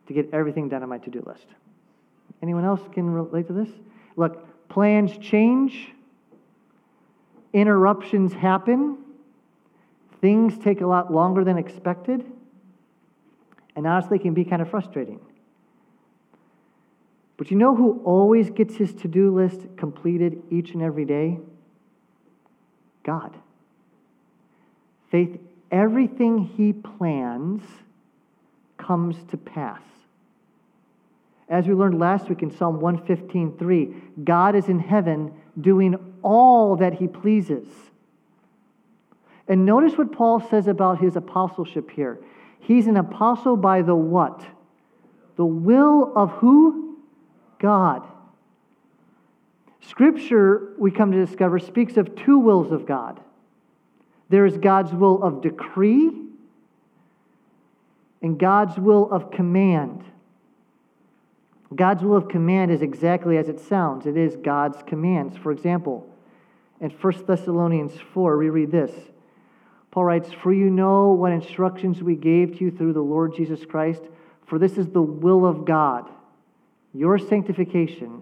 to 0.08 0.14
get 0.14 0.34
everything 0.34 0.68
done 0.68 0.82
on 0.82 0.90
my 0.90 0.98
to 0.98 1.12
do 1.12 1.24
list. 1.28 1.46
Anyone 2.42 2.66
else 2.66 2.82
can 2.92 3.10
relate 3.10 3.48
to 3.48 3.54
this? 3.54 3.70
Look, 4.16 4.68
plans 4.70 5.16
change, 5.20 5.92
interruptions 7.54 8.34
happen, 8.34 8.98
things 10.22 10.58
take 10.58 10.82
a 10.82 10.88
lot 10.88 11.12
longer 11.12 11.44
than 11.44 11.58
expected 11.58 12.26
and 13.76 13.88
honestly 13.88 14.20
can 14.20 14.34
be 14.34 14.44
kind 14.44 14.62
of 14.62 14.70
frustrating. 14.70 15.20
But 17.38 17.52
you 17.52 17.58
know 17.58 17.76
who 17.76 18.02
always 18.04 18.50
gets 18.50 18.76
his 18.76 18.94
to 18.96 19.08
do 19.08 19.34
list 19.34 19.62
completed 19.78 20.44
each 20.50 20.72
and 20.72 20.82
every 20.82 21.06
day? 21.06 21.40
God. 23.04 23.34
Faith, 25.10 25.40
everything 25.72 26.40
he 26.40 26.74
plans 26.74 27.64
comes 28.78 29.24
to 29.32 29.38
pass. 29.38 29.82
As 31.48 31.66
we 31.66 31.74
learned 31.74 31.98
last 31.98 32.30
week 32.30 32.44
in 32.44 32.52
Psalm 32.52 32.80
115:3, 32.80 34.24
God 34.24 34.56
is 34.56 34.68
in 34.68 34.80
heaven 34.80 35.34
doing 35.60 35.96
all 36.22 36.76
that 36.76 36.96
he 36.96 37.08
pleases. 37.08 37.89
And 39.50 39.66
notice 39.66 39.98
what 39.98 40.12
Paul 40.12 40.40
says 40.40 40.68
about 40.68 41.02
his 41.02 41.16
apostleship 41.16 41.90
here. 41.90 42.20
He's 42.60 42.86
an 42.86 42.98
apostle 42.98 43.58
by 43.58 43.82
the 43.82 43.96
what? 43.96 44.46
The 45.36 45.46
will 45.46 46.14
of 46.16 46.32
who? 46.34 46.98
God. 47.58 48.08
Scripture, 49.82 50.74
we 50.78 50.92
come 50.92 51.12
to 51.12 51.26
discover, 51.26 51.58
speaks 51.58 51.98
of 51.98 52.16
two 52.16 52.38
wills 52.38 52.72
of 52.72 52.86
God. 52.86 53.20
There 54.30 54.46
is 54.46 54.58
God's 54.58 54.94
will 54.94 55.24
of 55.24 55.42
decree 55.42 56.12
and 58.22 58.38
God's 58.38 58.78
will 58.78 59.12
of 59.12 59.32
command. 59.32 60.04
God's 61.74 62.04
will 62.04 62.18
of 62.18 62.28
command 62.28 62.70
is 62.70 62.82
exactly 62.82 63.38
as 63.38 63.50
it 63.50 63.60
sounds 63.60 64.06
it 64.06 64.18
is 64.18 64.36
God's 64.36 64.84
commands. 64.84 65.38
For 65.38 65.52
example, 65.52 66.08
in 66.80 66.92
1 66.92 67.26
Thessalonians 67.26 67.94
4, 68.14 68.38
we 68.38 68.50
read 68.50 68.72
this 68.72 68.92
Paul 69.92 70.06
writes, 70.06 70.32
For 70.32 70.54
you 70.54 70.70
know 70.70 71.12
what 71.12 71.32
instructions 71.32 72.04
we 72.04 72.16
gave 72.16 72.58
to 72.58 72.66
you 72.66 72.72
through 72.72 72.94
the 72.94 73.02
Lord 73.02 73.36
Jesus 73.36 73.66
Christ, 73.66 74.02
for 74.46 74.60
this 74.60 74.78
is 74.78 74.88
the 74.88 75.02
will 75.02 75.46
of 75.46 75.66
God, 75.66 76.10
your 76.94 77.18
sanctification, 77.18 78.22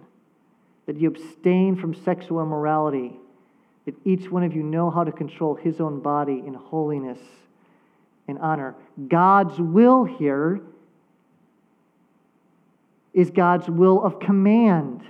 that 0.86 0.98
you 0.98 1.08
abstain 1.08 1.76
from 1.76 1.94
sexual 1.94 2.42
immorality, 2.42 3.20
that 3.86 3.96
each 4.06 4.30
one 4.30 4.44
of 4.44 4.54
you 4.54 4.64
know 4.64 4.90
how 4.90 5.04
to 5.04 5.12
control 5.12 5.56
his 5.56 5.82
own 5.82 6.00
body 6.00 6.44
in 6.46 6.54
holiness 6.54 7.20
and 8.28 8.38
honor. 8.40 8.76
God's 9.08 9.60
will 9.60 10.04
here 10.04 10.62
is 13.14 13.32
God's 13.32 13.68
will 13.70 14.04
of 14.04 14.20
command. 14.20 15.02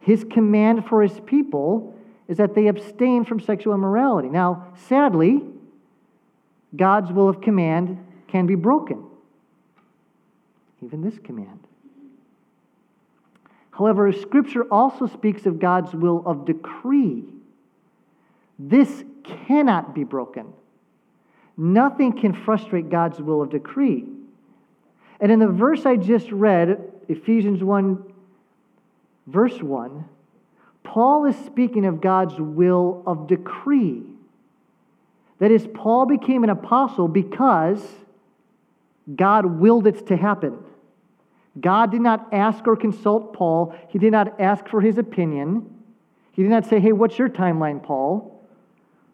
His 0.00 0.24
command 0.24 0.86
for 0.86 1.02
his 1.02 1.20
people 1.20 1.94
is 2.32 2.38
that 2.38 2.54
they 2.54 2.68
abstain 2.68 3.26
from 3.26 3.40
sexual 3.40 3.74
immorality. 3.74 4.30
Now, 4.30 4.72
sadly, 4.88 5.42
God's 6.74 7.12
will 7.12 7.28
of 7.28 7.42
command 7.42 7.98
can 8.26 8.46
be 8.46 8.54
broken. 8.54 9.04
Even 10.80 11.02
this 11.02 11.18
command. 11.18 11.60
However, 13.70 14.10
Scripture 14.12 14.64
also 14.70 15.06
speaks 15.06 15.44
of 15.44 15.58
God's 15.58 15.92
will 15.92 16.22
of 16.24 16.46
decree. 16.46 17.22
This 18.58 19.04
cannot 19.24 19.94
be 19.94 20.02
broken. 20.02 20.54
Nothing 21.58 22.18
can 22.18 22.32
frustrate 22.32 22.88
God's 22.88 23.20
will 23.20 23.42
of 23.42 23.50
decree. 23.50 24.06
And 25.20 25.30
in 25.30 25.38
the 25.38 25.48
verse 25.48 25.84
I 25.84 25.96
just 25.96 26.32
read, 26.32 26.92
Ephesians 27.10 27.62
1, 27.62 28.02
verse 29.26 29.60
1, 29.60 30.06
Paul 30.84 31.26
is 31.26 31.36
speaking 31.36 31.84
of 31.84 32.00
God's 32.00 32.34
will 32.38 33.02
of 33.06 33.26
decree. 33.26 34.02
That 35.38 35.50
is, 35.50 35.66
Paul 35.74 36.06
became 36.06 36.44
an 36.44 36.50
apostle 36.50 37.08
because 37.08 37.82
God 39.14 39.46
willed 39.46 39.86
it 39.86 40.06
to 40.08 40.16
happen. 40.16 40.58
God 41.60 41.90
did 41.90 42.00
not 42.00 42.32
ask 42.32 42.66
or 42.66 42.76
consult 42.76 43.34
Paul, 43.34 43.74
he 43.88 43.98
did 43.98 44.12
not 44.12 44.40
ask 44.40 44.66
for 44.68 44.80
his 44.80 44.98
opinion. 44.98 45.68
He 46.32 46.42
did 46.42 46.50
not 46.50 46.66
say, 46.66 46.80
Hey, 46.80 46.92
what's 46.92 47.18
your 47.18 47.28
timeline, 47.28 47.82
Paul? 47.82 48.42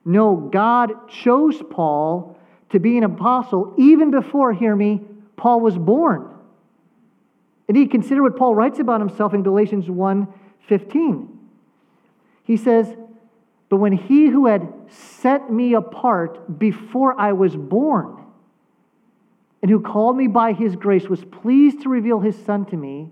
No, 0.05 0.37
God 0.37 1.09
chose 1.09 1.61
Paul 1.71 2.39
to 2.71 2.79
be 2.79 2.97
an 2.97 3.05
apostle 3.05 3.75
even 3.77 4.11
before, 4.11 4.53
hear 4.53 4.75
me, 4.75 5.01
Paul 5.37 5.61
was 5.61 5.77
born. 5.77 6.29
Indeed, 7.67 7.91
consider 7.91 8.23
what 8.23 8.37
Paul 8.37 8.55
writes 8.55 8.79
about 8.79 9.01
himself 9.01 9.35
in 9.35 9.43
Galatians 9.43 9.91
1 9.91 10.29
15. 10.69 11.38
He 12.49 12.57
says, 12.57 12.97
But 13.69 13.77
when 13.77 13.93
he 13.93 14.29
who 14.29 14.47
had 14.47 14.73
set 14.89 15.53
me 15.53 15.75
apart 15.75 16.59
before 16.59 17.15
I 17.21 17.33
was 17.35 17.55
born, 17.55 18.25
and 19.61 19.71
who 19.71 19.81
called 19.81 20.17
me 20.17 20.29
by 20.29 20.55
his 20.55 20.75
grace, 20.75 21.09
was 21.09 21.23
pleased 21.25 21.83
to 21.83 21.91
reveal 21.91 22.21
his 22.21 22.43
Son 22.47 22.65
to 22.67 22.77
me, 22.77 23.11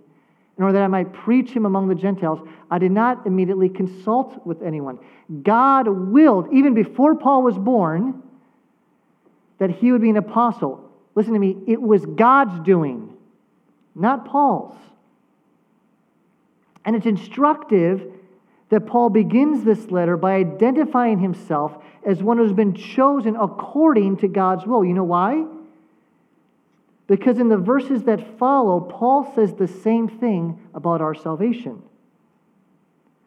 in 0.56 0.64
order 0.64 0.72
that 0.72 0.84
I 0.84 0.88
might 0.88 1.12
preach 1.12 1.50
him 1.50 1.66
among 1.66 1.88
the 1.88 1.94
Gentiles, 1.94 2.40
I 2.70 2.78
did 2.78 2.92
not 2.92 3.26
immediately 3.26 3.68
consult 3.68 4.46
with 4.46 4.62
anyone. 4.62 4.98
God 5.42 5.86
willed, 5.86 6.48
even 6.50 6.72
before 6.72 7.14
Paul 7.14 7.42
was 7.42 7.58
born, 7.58 8.22
that 9.58 9.68
he 9.68 9.92
would 9.92 10.00
be 10.00 10.08
an 10.08 10.16
apostle. 10.16 10.90
Listen 11.14 11.34
to 11.34 11.38
me, 11.38 11.58
it 11.66 11.82
was 11.82 12.06
God's 12.06 12.58
doing, 12.60 13.12
not 13.94 14.24
Paul's. 14.24 14.78
And 16.86 16.96
it's 16.96 17.04
instructive 17.04 18.15
that 18.68 18.86
Paul 18.86 19.10
begins 19.10 19.64
this 19.64 19.90
letter 19.90 20.16
by 20.16 20.34
identifying 20.34 21.20
himself 21.20 21.76
as 22.04 22.22
one 22.22 22.38
who's 22.38 22.52
been 22.52 22.74
chosen 22.74 23.36
according 23.36 24.16
to 24.18 24.28
God's 24.28 24.66
will. 24.66 24.84
You 24.84 24.94
know 24.94 25.04
why? 25.04 25.44
Because 27.06 27.38
in 27.38 27.48
the 27.48 27.56
verses 27.56 28.02
that 28.04 28.38
follow, 28.38 28.80
Paul 28.80 29.32
says 29.34 29.54
the 29.54 29.68
same 29.68 30.08
thing 30.08 30.60
about 30.74 31.00
our 31.00 31.14
salvation. 31.14 31.82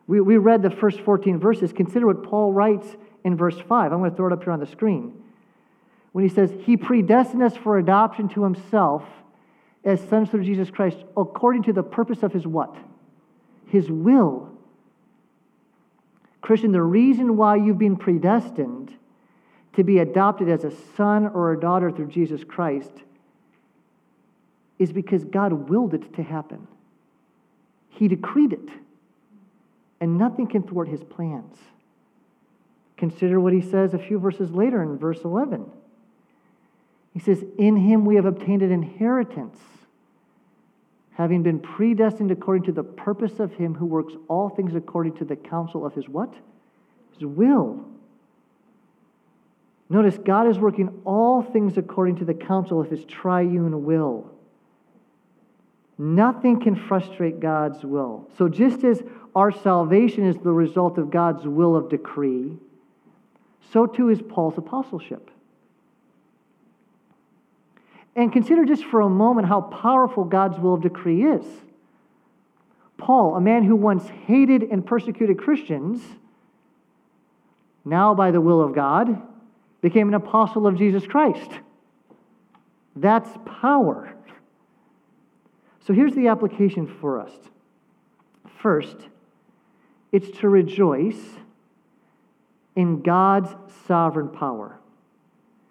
We, 0.07 0.19
we 0.19 0.37
read 0.37 0.61
the 0.61 0.69
first 0.69 0.99
14 1.01 1.39
verses. 1.39 1.71
Consider 1.71 2.07
what 2.07 2.23
Paul 2.23 2.51
writes 2.51 2.87
in 3.23 3.37
verse 3.37 3.57
5. 3.57 3.93
I'm 3.93 3.99
going 3.99 4.11
to 4.11 4.17
throw 4.17 4.27
it 4.27 4.33
up 4.33 4.43
here 4.43 4.51
on 4.51 4.59
the 4.59 4.65
screen. 4.65 5.13
When 6.11 6.27
he 6.27 6.33
says, 6.33 6.51
He 6.63 6.75
predestined 6.75 7.43
us 7.43 7.55
for 7.55 7.77
adoption 7.77 8.27
to 8.29 8.43
Himself 8.43 9.03
as 9.85 10.01
sons 10.09 10.29
through 10.29 10.43
Jesus 10.43 10.69
Christ, 10.69 10.97
according 11.15 11.63
to 11.63 11.73
the 11.73 11.83
purpose 11.83 12.23
of 12.23 12.33
His 12.33 12.45
what? 12.45 12.75
His 13.67 13.89
will 13.89 14.48
Christian, 16.49 16.71
the 16.71 16.81
reason 16.81 17.37
why 17.37 17.57
you've 17.57 17.77
been 17.77 17.95
predestined 17.95 18.91
to 19.73 19.83
be 19.83 19.99
adopted 19.99 20.49
as 20.49 20.63
a 20.63 20.71
son 20.97 21.27
or 21.27 21.53
a 21.53 21.59
daughter 21.59 21.91
through 21.91 22.07
Jesus 22.07 22.43
Christ 22.43 22.91
is 24.79 24.91
because 24.91 25.23
God 25.25 25.69
willed 25.69 25.93
it 25.93 26.11
to 26.15 26.23
happen. 26.23 26.67
He 27.89 28.07
decreed 28.07 28.53
it, 28.53 28.67
and 30.01 30.17
nothing 30.17 30.47
can 30.47 30.63
thwart 30.63 30.87
his 30.87 31.03
plans. 31.03 31.55
Consider 32.97 33.39
what 33.39 33.53
he 33.53 33.61
says 33.61 33.93
a 33.93 33.99
few 33.99 34.17
verses 34.17 34.49
later 34.49 34.81
in 34.81 34.97
verse 34.97 35.21
11. 35.23 35.69
He 37.13 37.19
says, 37.19 37.45
In 37.59 37.75
him 37.75 38.05
we 38.05 38.15
have 38.15 38.25
obtained 38.25 38.63
an 38.63 38.71
inheritance 38.71 39.59
having 41.19 41.43
been 41.43 41.59
predestined 41.59 42.31
according 42.31 42.63
to 42.63 42.71
the 42.71 42.81
purpose 42.81 43.41
of 43.41 43.51
him 43.51 43.75
who 43.75 43.85
works 43.85 44.13
all 44.29 44.47
things 44.47 44.73
according 44.73 45.13
to 45.13 45.25
the 45.25 45.35
counsel 45.35 45.85
of 45.85 45.93
his 45.93 46.07
what? 46.07 46.33
His 47.11 47.25
will. 47.25 47.83
Notice 49.89 50.17
God 50.17 50.47
is 50.47 50.57
working 50.57 51.01
all 51.03 51.41
things 51.41 51.77
according 51.77 52.15
to 52.19 52.25
the 52.25 52.33
counsel 52.33 52.79
of 52.79 52.89
his 52.89 53.03
triune 53.03 53.83
will. 53.83 54.31
Nothing 55.97 56.61
can 56.61 56.77
frustrate 56.77 57.41
God's 57.41 57.83
will. 57.83 58.29
So, 58.37 58.47
just 58.47 58.85
as 58.85 59.03
our 59.35 59.51
salvation 59.51 60.25
is 60.25 60.37
the 60.37 60.53
result 60.53 60.97
of 60.97 61.11
God's 61.11 61.45
will 61.45 61.75
of 61.75 61.89
decree, 61.89 62.57
so 63.73 63.85
too 63.85 64.07
is 64.07 64.21
Paul's 64.21 64.57
apostleship. 64.57 65.29
And 68.19 68.33
consider 68.33 68.65
just 68.65 68.83
for 68.83 68.99
a 68.99 69.07
moment 69.07 69.47
how 69.47 69.61
powerful 69.61 70.25
God's 70.25 70.59
will 70.59 70.73
of 70.73 70.81
decree 70.81 71.23
is. 71.23 71.45
Paul, 72.97 73.37
a 73.37 73.39
man 73.39 73.63
who 73.63 73.77
once 73.77 74.09
hated 74.27 74.61
and 74.61 74.85
persecuted 74.85 75.39
Christians, 75.39 76.01
now 77.85 78.13
by 78.13 78.31
the 78.31 78.41
will 78.41 78.61
of 78.61 78.75
God, 78.75 79.21
became 79.79 80.09
an 80.09 80.15
apostle 80.15 80.67
of 80.67 80.77
Jesus 80.77 81.07
Christ. 81.07 81.49
That's 82.93 83.29
power. 83.45 84.13
So 85.87 85.93
here's 85.93 86.13
the 86.13 86.27
application 86.27 86.93
for 86.99 87.21
us. 87.21 87.31
First, 88.61 88.97
it's 90.11 90.37
to 90.39 90.49
rejoice 90.49 91.37
in 92.75 93.01
God's 93.01 93.55
sovereign 93.87 94.27
power. 94.27 94.78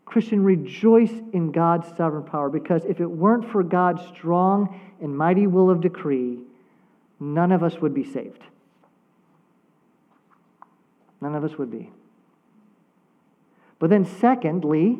Christian, 0.08 0.42
rejoice 0.42 1.12
in 1.32 1.52
God's 1.52 1.94
sovereign 1.96 2.24
power 2.24 2.48
because 2.48 2.84
if 2.84 3.00
it 3.00 3.06
weren't 3.06 3.50
for 3.50 3.62
God's 3.62 4.02
strong 4.08 4.80
and 5.00 5.16
mighty 5.16 5.46
will 5.46 5.70
of 5.70 5.80
decree, 5.80 6.38
none 7.20 7.52
of 7.52 7.62
us 7.62 7.76
would 7.80 7.94
be 7.94 8.04
saved. 8.04 8.42
None 11.20 11.34
of 11.34 11.44
us 11.44 11.58
would 11.58 11.70
be. 11.70 11.90
But 13.78 13.90
then, 13.90 14.04
secondly, 14.04 14.98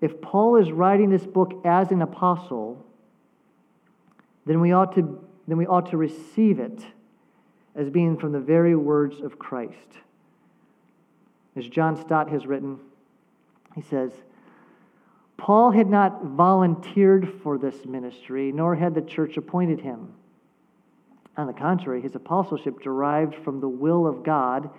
if 0.00 0.20
Paul 0.20 0.56
is 0.56 0.72
writing 0.72 1.10
this 1.10 1.26
book 1.26 1.60
as 1.64 1.90
an 1.90 2.02
apostle, 2.02 2.84
then 4.44 4.60
we 4.60 4.72
ought 4.72 4.94
to, 4.94 5.20
then 5.46 5.56
we 5.56 5.66
ought 5.66 5.90
to 5.90 5.96
receive 5.96 6.58
it 6.58 6.80
as 7.74 7.90
being 7.90 8.16
from 8.16 8.32
the 8.32 8.40
very 8.40 8.74
words 8.74 9.20
of 9.20 9.38
Christ. 9.38 10.00
As 11.54 11.68
John 11.68 11.96
Stott 11.96 12.30
has 12.30 12.46
written, 12.46 12.78
he 13.76 13.82
says, 13.82 14.10
Paul 15.36 15.70
had 15.70 15.88
not 15.88 16.24
volunteered 16.24 17.40
for 17.42 17.58
this 17.58 17.84
ministry, 17.84 18.50
nor 18.50 18.74
had 18.74 18.94
the 18.94 19.02
church 19.02 19.36
appointed 19.36 19.80
him. 19.80 20.14
On 21.36 21.46
the 21.46 21.52
contrary, 21.52 22.00
his 22.00 22.14
apostleship 22.14 22.80
derived 22.80 23.34
from 23.44 23.60
the 23.60 23.68
will 23.68 24.06
of 24.06 24.24
God 24.24 24.70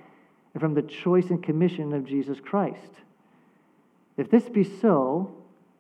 and 0.54 0.62
from 0.62 0.74
the 0.74 0.82
choice 0.82 1.30
and 1.30 1.42
commission 1.42 1.94
of 1.94 2.06
Jesus 2.06 2.40
Christ. 2.44 2.92
If 4.18 4.32
this 4.32 4.50
be 4.50 4.64
so, 4.64 5.32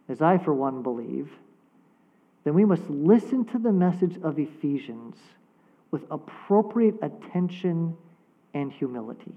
as 0.07 0.21
I 0.21 0.37
for 0.37 0.53
one 0.53 0.83
believe, 0.83 1.31
then 2.43 2.53
we 2.53 2.65
must 2.65 2.87
listen 2.87 3.43
to 3.45 3.57
the 3.57 3.71
message 3.71 4.19
of 4.21 4.37
Ephesians 4.37 5.17
with 5.89 6.03
appropriate 6.11 6.95
attention 7.01 7.97
and 8.53 8.71
humility. 8.71 9.33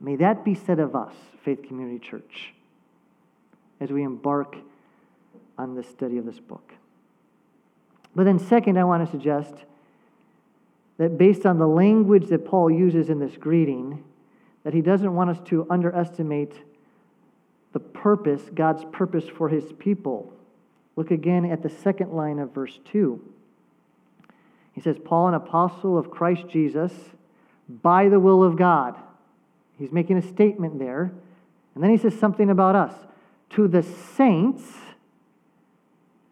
May 0.00 0.16
that 0.16 0.44
be 0.44 0.54
said 0.54 0.78
of 0.78 0.94
us, 0.94 1.14
Faith 1.44 1.62
Community 1.66 1.98
Church, 1.98 2.52
as 3.80 3.90
we 3.90 4.02
embark 4.02 4.56
on 5.58 5.74
the 5.74 5.82
study 5.82 6.18
of 6.18 6.26
this 6.26 6.38
book. 6.38 6.74
But 8.14 8.24
then, 8.24 8.38
second, 8.38 8.78
I 8.78 8.84
want 8.84 9.04
to 9.04 9.10
suggest 9.10 9.54
that 10.98 11.18
based 11.18 11.44
on 11.44 11.58
the 11.58 11.66
language 11.66 12.28
that 12.28 12.46
Paul 12.46 12.70
uses 12.70 13.10
in 13.10 13.18
this 13.18 13.36
greeting, 13.36 14.02
that 14.64 14.74
he 14.74 14.80
doesn't 14.80 15.14
want 15.14 15.30
us 15.30 15.38
to 15.46 15.66
underestimate 15.70 16.54
the 17.72 17.80
purpose, 17.80 18.42
God's 18.54 18.84
purpose 18.90 19.24
for 19.28 19.48
his 19.48 19.72
people. 19.78 20.32
Look 20.96 21.10
again 21.10 21.44
at 21.44 21.62
the 21.62 21.68
second 21.68 22.12
line 22.12 22.38
of 22.38 22.54
verse 22.54 22.78
2. 22.90 23.20
He 24.72 24.80
says, 24.80 24.96
Paul, 25.04 25.28
an 25.28 25.34
apostle 25.34 25.98
of 25.98 26.10
Christ 26.10 26.48
Jesus, 26.48 26.92
by 27.68 28.08
the 28.08 28.20
will 28.20 28.42
of 28.42 28.56
God. 28.56 28.96
He's 29.78 29.92
making 29.92 30.16
a 30.16 30.22
statement 30.22 30.78
there. 30.78 31.12
And 31.74 31.82
then 31.82 31.90
he 31.90 31.98
says 31.98 32.18
something 32.18 32.50
about 32.50 32.74
us. 32.74 32.94
To 33.50 33.68
the 33.68 33.82
saints 33.82 34.62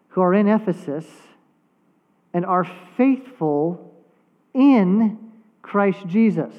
who 0.09 0.21
are 0.21 0.35
in 0.35 0.49
Ephesus 0.49 1.07
and 2.33 2.45
are 2.45 2.65
faithful 2.97 3.95
in 4.53 5.33
Christ 5.63 6.07
Jesus. 6.07 6.55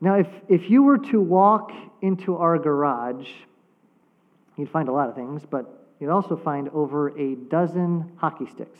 Now, 0.00 0.16
if, 0.16 0.28
if 0.48 0.68
you 0.68 0.82
were 0.82 0.98
to 0.98 1.20
walk 1.20 1.72
into 2.02 2.36
our 2.36 2.58
garage, 2.58 3.28
you'd 4.56 4.68
find 4.68 4.88
a 4.88 4.92
lot 4.92 5.08
of 5.08 5.14
things, 5.14 5.42
but 5.48 5.88
you'd 5.98 6.10
also 6.10 6.36
find 6.36 6.68
over 6.70 7.16
a 7.18 7.34
dozen 7.34 8.12
hockey 8.16 8.46
sticks. 8.46 8.78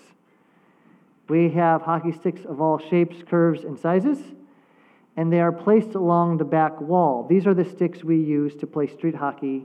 We 1.29 1.51
have 1.51 1.83
hockey 1.83 2.13
sticks 2.13 2.45
of 2.45 2.61
all 2.61 2.79
shapes, 2.79 3.17
curves, 3.29 3.65
and 3.65 3.79
sizes, 3.79 4.19
and 5.17 5.33
they 5.33 5.41
are 5.41 5.53
placed 5.53 5.95
along 5.95 6.39
the 6.39 6.45
back 6.45 6.81
wall. 6.81 7.27
These 7.29 7.47
are 7.47 7.55
the 7.55 7.65
sticks 7.65 8.05
we 8.05 8.17
use 8.17 8.55
to 8.57 8.67
play 8.67 8.87
street 8.87 9.15
hockey 9.15 9.65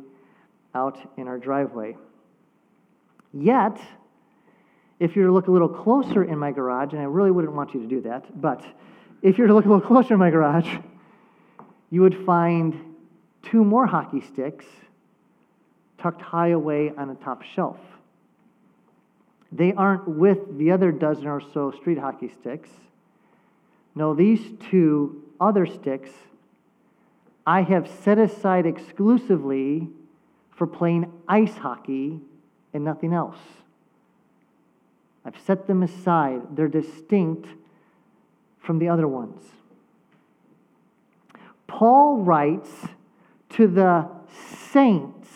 out 0.73 0.97
in 1.17 1.27
our 1.27 1.37
driveway. 1.37 1.97
Yet, 3.33 3.79
if 4.99 5.15
you 5.15 5.23
were 5.23 5.27
to 5.27 5.33
look 5.33 5.47
a 5.47 5.51
little 5.51 5.69
closer 5.69 6.23
in 6.23 6.37
my 6.37 6.51
garage, 6.51 6.93
and 6.93 7.01
I 7.01 7.05
really 7.05 7.31
wouldn't 7.31 7.53
want 7.53 7.73
you 7.73 7.81
to 7.81 7.87
do 7.87 8.01
that, 8.01 8.41
but 8.41 8.63
if 9.21 9.37
you 9.37 9.43
were 9.43 9.47
to 9.49 9.53
look 9.53 9.65
a 9.65 9.69
little 9.69 9.87
closer 9.87 10.13
in 10.13 10.19
my 10.19 10.29
garage, 10.29 10.77
you 11.89 12.01
would 12.01 12.25
find 12.25 12.95
two 13.43 13.63
more 13.63 13.85
hockey 13.85 14.21
sticks 14.21 14.65
tucked 15.97 16.21
high 16.21 16.49
away 16.49 16.91
on 16.97 17.09
a 17.09 17.15
top 17.15 17.43
shelf. 17.43 17.77
They 19.51 19.73
aren't 19.73 20.07
with 20.07 20.57
the 20.57 20.71
other 20.71 20.91
dozen 20.91 21.27
or 21.27 21.41
so 21.41 21.71
street 21.71 21.97
hockey 21.97 22.31
sticks. 22.41 22.69
No, 23.95 24.13
these 24.13 24.51
two 24.69 25.23
other 25.39 25.65
sticks 25.65 26.11
I 27.45 27.63
have 27.63 27.89
set 28.03 28.19
aside 28.19 28.67
exclusively 28.67 29.89
for 30.51 30.67
playing 30.67 31.11
ice 31.27 31.55
hockey 31.55 32.19
and 32.73 32.83
nothing 32.83 33.11
else. 33.11 33.39
I've 35.25 35.39
set 35.45 35.65
them 35.65 35.81
aside. 35.81 36.55
They're 36.55 36.67
distinct 36.67 37.47
from 38.59 38.77
the 38.77 38.89
other 38.89 39.07
ones. 39.07 39.41
Paul 41.65 42.17
writes 42.17 42.69
to 43.51 43.67
the 43.67 44.07
saints 44.71 45.29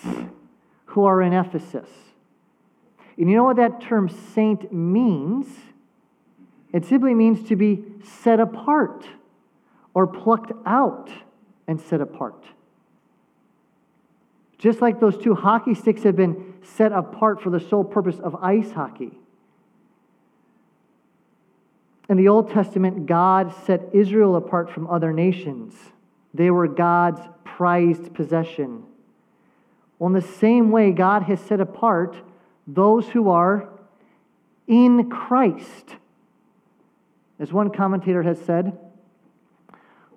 who 0.86 1.06
are 1.06 1.22
in 1.22 1.34
Ephesus. 1.34 1.90
And 3.18 3.30
you 3.30 3.36
know 3.36 3.44
what 3.44 3.58
that 3.58 3.82
term 3.82 4.10
saint 4.10 4.74
means? 4.74 5.48
It 6.72 6.86
simply 6.86 7.14
means 7.14 7.48
to 7.50 7.56
be 7.56 7.84
set 8.22 8.40
apart 8.40 9.06
or 9.94 10.08
plucked 10.08 10.52
out 10.66 11.10
and 11.68 11.80
set 11.80 12.02
apart. 12.02 12.44
Just 14.58 14.82
like 14.82 15.00
those 15.00 15.18
two 15.18 15.36
hockey 15.36 15.76
sticks 15.76 16.04
have 16.04 16.16
been 16.16 16.54
set 16.64 16.92
apart 16.92 17.42
for 17.42 17.50
the 17.50 17.60
sole 17.60 17.84
purpose 17.84 18.20
of 18.20 18.36
ice 18.36 18.72
hockey. 18.72 19.12
In 22.10 22.18
the 22.18 22.28
Old 22.28 22.50
Testament, 22.50 23.06
God 23.06 23.54
set 23.66 23.82
Israel 23.94 24.36
apart 24.36 24.72
from 24.72 24.88
other 24.88 25.14
nations. 25.14 25.74
They 26.34 26.50
were 26.50 26.68
God's 26.68 27.22
prized 27.44 28.14
possession. 28.14 28.84
Well, 30.00 30.08
in 30.08 30.14
the 30.14 30.22
same 30.22 30.72
way, 30.72 30.92
God 30.92 31.24
has 31.24 31.40
set 31.40 31.60
apart 31.60 32.18
those 32.68 33.08
who 33.10 33.30
are 33.30 33.70
in 34.68 35.10
Christ. 35.10 35.96
As 37.40 37.52
one 37.52 37.70
commentator 37.72 38.24
has 38.24 38.40
said, 38.40 38.78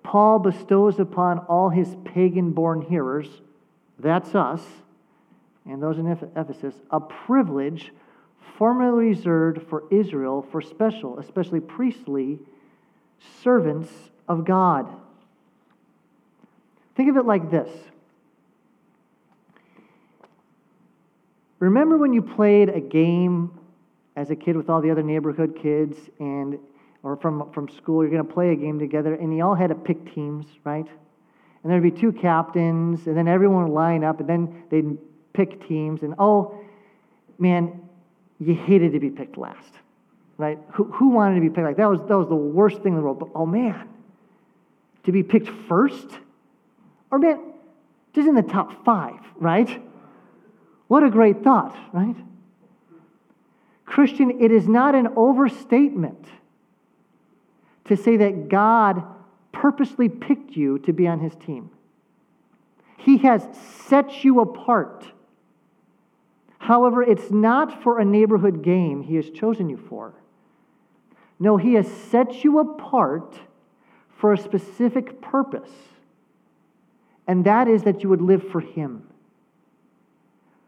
Paul 0.03 0.39
bestows 0.39 1.01
upon 1.01 1.41
all 1.41 1.71
his 1.71 1.97
pagan 2.05 2.53
born 2.53 2.83
hearers, 2.83 3.29
that's 3.99 4.35
us, 4.35 4.63
and 5.65 5.83
those 5.83 5.99
in 5.99 6.07
Ephesus, 6.07 6.75
a 6.91 7.01
privilege 7.01 7.93
formerly 8.57 9.07
reserved 9.07 9.63
for 9.69 9.85
Israel 9.91 10.47
for 10.53 10.61
special, 10.61 11.19
especially 11.19 11.61
priestly, 11.61 12.39
servants 13.43 13.91
of 14.29 14.45
God. 14.45 14.89
Think 16.95 17.11
of 17.11 17.17
it 17.17 17.27
like 17.27 17.51
this 17.51 17.71
Remember 21.59 21.97
when 21.97 22.13
you 22.13 22.23
played 22.23 22.69
a 22.69 22.81
game 22.81 23.59
as 24.15 24.31
a 24.31 24.37
kid 24.37 24.57
with 24.57 24.69
all 24.69 24.81
the 24.81 24.91
other 24.91 25.03
neighborhood 25.03 25.59
kids 25.61 25.97
and 26.19 26.59
or 27.03 27.17
from, 27.17 27.53
from 27.53 27.69
school, 27.69 28.03
you're 28.03 28.11
going 28.11 28.27
to 28.27 28.33
play 28.33 28.51
a 28.51 28.57
game 28.57 28.81
together, 28.81 29.15
and 29.15 29.37
you 29.37 29.45
all 29.45 29.55
had 29.55 29.69
to 29.69 29.77
pick 29.77 30.13
teams, 30.13 30.45
right? 30.65 30.87
And 31.63 31.73
there'd 31.73 31.83
be 31.83 31.93
two 31.93 32.11
captains, 32.11 33.07
and 33.07 33.17
then 33.17 33.29
everyone 33.29 33.69
would 33.69 33.73
line 33.73 34.03
up, 34.03 34.19
and 34.19 34.29
then 34.29 34.65
they'd 34.71 34.99
pick 35.33 35.69
teams, 35.69 36.03
and 36.03 36.15
oh, 36.19 36.59
man, 37.39 37.81
you 38.41 38.55
hated 38.55 38.93
to 38.93 38.99
be 38.99 39.11
picked 39.11 39.39
last, 39.39 39.73
right? 40.37 40.59
Who, 40.73 40.85
who 40.85 41.11
wanted 41.11 41.37
to 41.37 41.41
be 41.41 41.49
picked 41.49 41.65
like 41.65 41.77
that 41.77 41.89
was 41.89 42.01
that 42.09 42.19
was 42.19 42.29
the 42.29 42.35
worst 42.35 42.83
thing 42.83 42.93
in 42.93 42.97
the 42.97 43.03
world. 43.03 43.21
But 43.21 43.29
oh 43.35 43.47
man, 43.47 43.89
to 45.05 45.13
be 45.13 45.23
picked 45.23 45.49
first, 45.69 46.09
or 47.11 47.19
man, 47.19 47.41
just 48.15 48.27
in 48.27 48.35
the 48.35 48.43
top 48.43 48.85
five, 48.85 49.21
right? 49.37 49.81
What 50.89 51.03
a 51.03 51.11
great 51.11 51.43
thought, 51.43 51.77
right? 51.93 52.17
Christian, 53.85 54.41
it 54.41 54.53
is 54.53 54.69
not 54.69 54.95
an 54.95 55.09
overstatement 55.17 56.27
to 57.85 57.97
say 57.97 58.17
that 58.17 58.49
God 58.49 59.03
purposely 59.53 60.09
picked 60.09 60.57
you 60.57 60.79
to 60.81 60.93
be 60.93 61.07
on 61.07 61.21
his 61.21 61.35
team. 61.37 61.71
He 62.99 63.19
has 63.19 63.47
set 63.87 64.25
you 64.25 64.41
apart. 64.41 65.07
However, 66.59 67.03
it's 67.03 67.31
not 67.31 67.83
for 67.83 67.99
a 67.99 68.05
neighborhood 68.05 68.63
game 68.63 69.03
he 69.03 69.15
has 69.17 69.31
chosen 69.31 69.69
you 69.69 69.77
for. 69.77 70.15
No, 71.39 71.57
he 71.57 71.75
has 71.75 71.87
set 71.87 72.43
you 72.43 72.59
apart 72.59 73.39
for 74.17 74.33
a 74.33 74.39
specific 74.39 75.21
purpose, 75.21 75.71
and 77.27 77.45
that 77.45 77.69
is 77.69 77.83
that 77.85 78.03
you 78.03 78.09
would 78.09 78.23
live 78.23 78.49
for 78.49 78.61
him. 78.61 79.07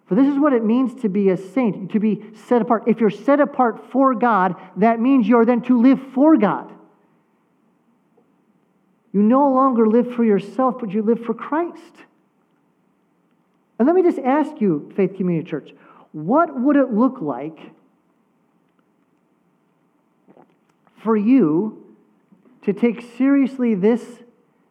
For 0.08 0.14
this 0.14 0.26
is 0.26 0.38
what 0.38 0.54
it 0.54 0.64
means 0.64 1.00
to 1.02 1.08
be 1.10 1.28
a 1.28 1.36
saint, 1.36 1.92
to 1.92 2.00
be 2.00 2.24
set 2.48 2.62
apart. 2.62 2.84
If 2.86 2.98
you're 2.98 3.10
set 3.10 3.40
apart 3.40 3.92
for 3.92 4.14
God, 4.14 4.56
that 4.78 5.00
means 5.00 5.28
you're 5.28 5.44
then 5.44 5.60
to 5.62 5.80
live 5.80 6.00
for 6.14 6.38
God. 6.38 6.72
You 9.12 9.22
no 9.22 9.52
longer 9.52 9.86
live 9.86 10.14
for 10.14 10.24
yourself, 10.24 10.76
but 10.80 10.92
you 10.92 11.02
live 11.02 11.24
for 11.24 11.34
Christ. 11.34 11.92
And 13.78 13.86
let 13.86 13.94
me 13.94 14.02
just 14.02 14.18
ask 14.18 14.60
you, 14.62 14.90
Faith 14.96 15.14
Community 15.16 15.48
Church, 15.48 15.74
what 16.12 16.58
would 16.58 16.76
it 16.76 16.90
look 16.90 17.20
like 17.20 17.58
for 21.02 21.16
you 21.16 21.84
to 22.62 22.72
take 22.72 23.02
seriously 23.18 23.74
this, 23.74 24.02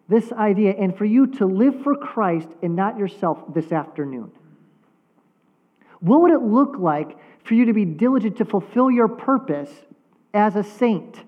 this 0.10 0.32
idea 0.32 0.72
and 0.72 0.98
for 0.98 1.06
you 1.06 1.28
to 1.28 1.46
live 1.46 1.84
for 1.84 1.96
Christ 1.96 2.50
and 2.64 2.76
not 2.76 2.98
yourself 2.98 3.54
this 3.54 3.72
afternoon? 3.72 4.32
What 6.00 6.22
would 6.22 6.32
it 6.32 6.42
look 6.42 6.78
like 6.78 7.18
for 7.44 7.54
you 7.54 7.66
to 7.66 7.74
be 7.74 7.86
diligent 7.86 8.38
to 8.38 8.46
fulfill 8.46 8.92
your 8.92 9.08
purpose 9.08 9.72
as 10.34 10.56
a 10.56 10.64
saint? 10.64 11.24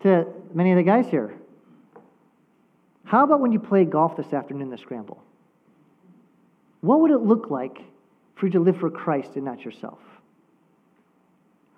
To 0.00 0.26
many 0.52 0.70
of 0.70 0.76
the 0.76 0.82
guys 0.82 1.06
here, 1.08 1.34
how 3.04 3.24
about 3.24 3.40
when 3.40 3.52
you 3.52 3.58
play 3.58 3.84
golf 3.84 4.16
this 4.16 4.32
afternoon, 4.32 4.62
in 4.62 4.70
the 4.70 4.78
scramble? 4.78 5.22
What 6.80 7.00
would 7.00 7.10
it 7.10 7.18
look 7.18 7.50
like 7.50 7.82
for 8.36 8.46
you 8.46 8.52
to 8.52 8.60
live 8.60 8.76
for 8.78 8.90
Christ 8.90 9.36
and 9.36 9.44
not 9.44 9.64
yourself? 9.64 9.98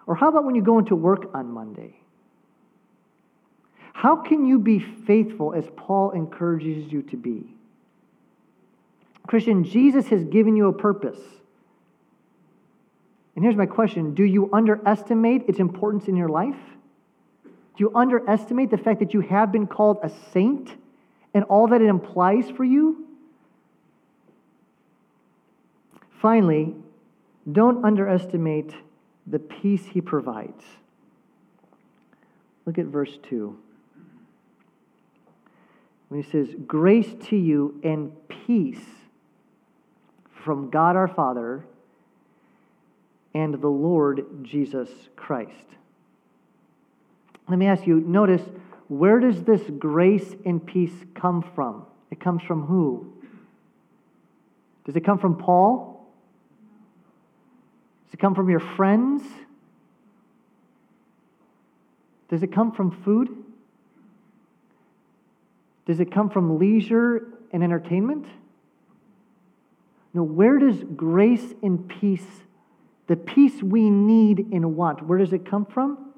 Or 0.07 0.15
how 0.15 0.29
about 0.29 0.45
when 0.45 0.55
you 0.55 0.63
go 0.63 0.79
into 0.79 0.95
work 0.97 1.31
on 1.35 1.51
Monday? 1.51 2.01
How 3.93 4.17
can 4.17 4.47
you 4.47 4.59
be 4.59 4.79
faithful 4.79 5.55
as 5.55 5.65
Paul 5.77 6.13
encourages 6.13 6.93
you 6.93 7.03
to 7.03 7.17
be? 7.17 7.56
Christian, 9.27 9.65
Jesus 9.65 10.09
has 10.09 10.25
given 10.25 10.57
you 10.57 10.69
a 10.69 10.73
purpose. 10.73 11.19
And 13.35 13.45
here's 13.45 13.57
my 13.57 13.67
question 13.67 14.15
Do 14.15 14.25
you 14.25 14.49
underestimate 14.53 15.45
its 15.49 15.59
importance 15.59 16.09
in 16.09 16.17
your 16.17 16.29
life? 16.29 16.57
Do 17.45 17.85
you 17.85 17.93
underestimate 17.95 18.71
the 18.71 18.79
fact 18.79 19.01
that 19.01 19.13
you 19.13 19.21
have 19.21 19.53
been 19.53 19.67
called 19.67 19.99
a 20.03 20.11
saint 20.33 20.71
and 21.35 21.45
all 21.45 21.69
that 21.69 21.83
it 21.83 21.89
implies 21.89 22.49
for 22.51 22.65
you? 22.65 23.07
Finally, 26.23 26.75
don't 27.51 27.85
underestimate 27.85 28.73
the 29.27 29.39
peace 29.39 29.85
he 29.85 30.01
provides. 30.01 30.65
Look 32.65 32.79
at 32.79 32.87
verse 32.87 33.19
2. 33.29 33.57
When 36.09 36.23
he 36.23 36.31
says, 36.31 36.49
Grace 36.67 37.15
to 37.29 37.37
you 37.37 37.79
and 37.85 38.13
peace 38.29 38.85
from 40.47 40.71
God 40.71 40.97
our 40.97 41.09
Father 41.09 41.67
and 43.35 43.53
the 43.53 43.69
Lord 43.69 44.25
Jesus 44.45 44.89
Christ. 45.17 45.67
Let 47.49 47.59
me 47.59 47.67
ask 47.67 47.87
you 47.87 48.01
notice, 48.01 48.43
where 48.89 49.21
does 49.21 49.43
this 49.43 49.63
grace 49.79 50.35
and 50.45 50.65
peace 50.65 50.95
come 51.15 51.45
from? 51.55 51.85
It 52.11 52.21
comes 52.21 52.43
from 52.45 52.65
who? 52.67 53.13
Does 54.85 54.97
it 54.97 55.03
come 55.03 55.19
from 55.19 55.37
Paul? 55.37 56.09
Does 58.07 58.15
it 58.15 58.21
come 58.21 58.37
from 58.37 58.49
your 58.49 58.61
friends? 58.61 59.23
Does 62.31 62.45
it 62.45 62.53
come 62.53 62.71
from 62.73 63.03
food? 63.03 63.29
Does 65.87 65.99
it 65.99 66.13
come 66.13 66.31
from 66.31 66.59
leisure 66.59 67.27
and 67.53 67.65
entertainment? 67.65 68.27
No, 70.17 70.23
where 70.23 70.59
does 70.59 70.83
grace 70.97 71.53
and 71.63 71.87
peace 71.87 72.25
the 73.07 73.17
peace 73.17 73.63
we 73.63 73.91
need 73.91 74.47
and 74.51 74.75
want, 74.75 75.07
where 75.07 75.19
does 75.19 75.35
it 75.35 75.45
come 75.45 75.67
from? 75.67 76.15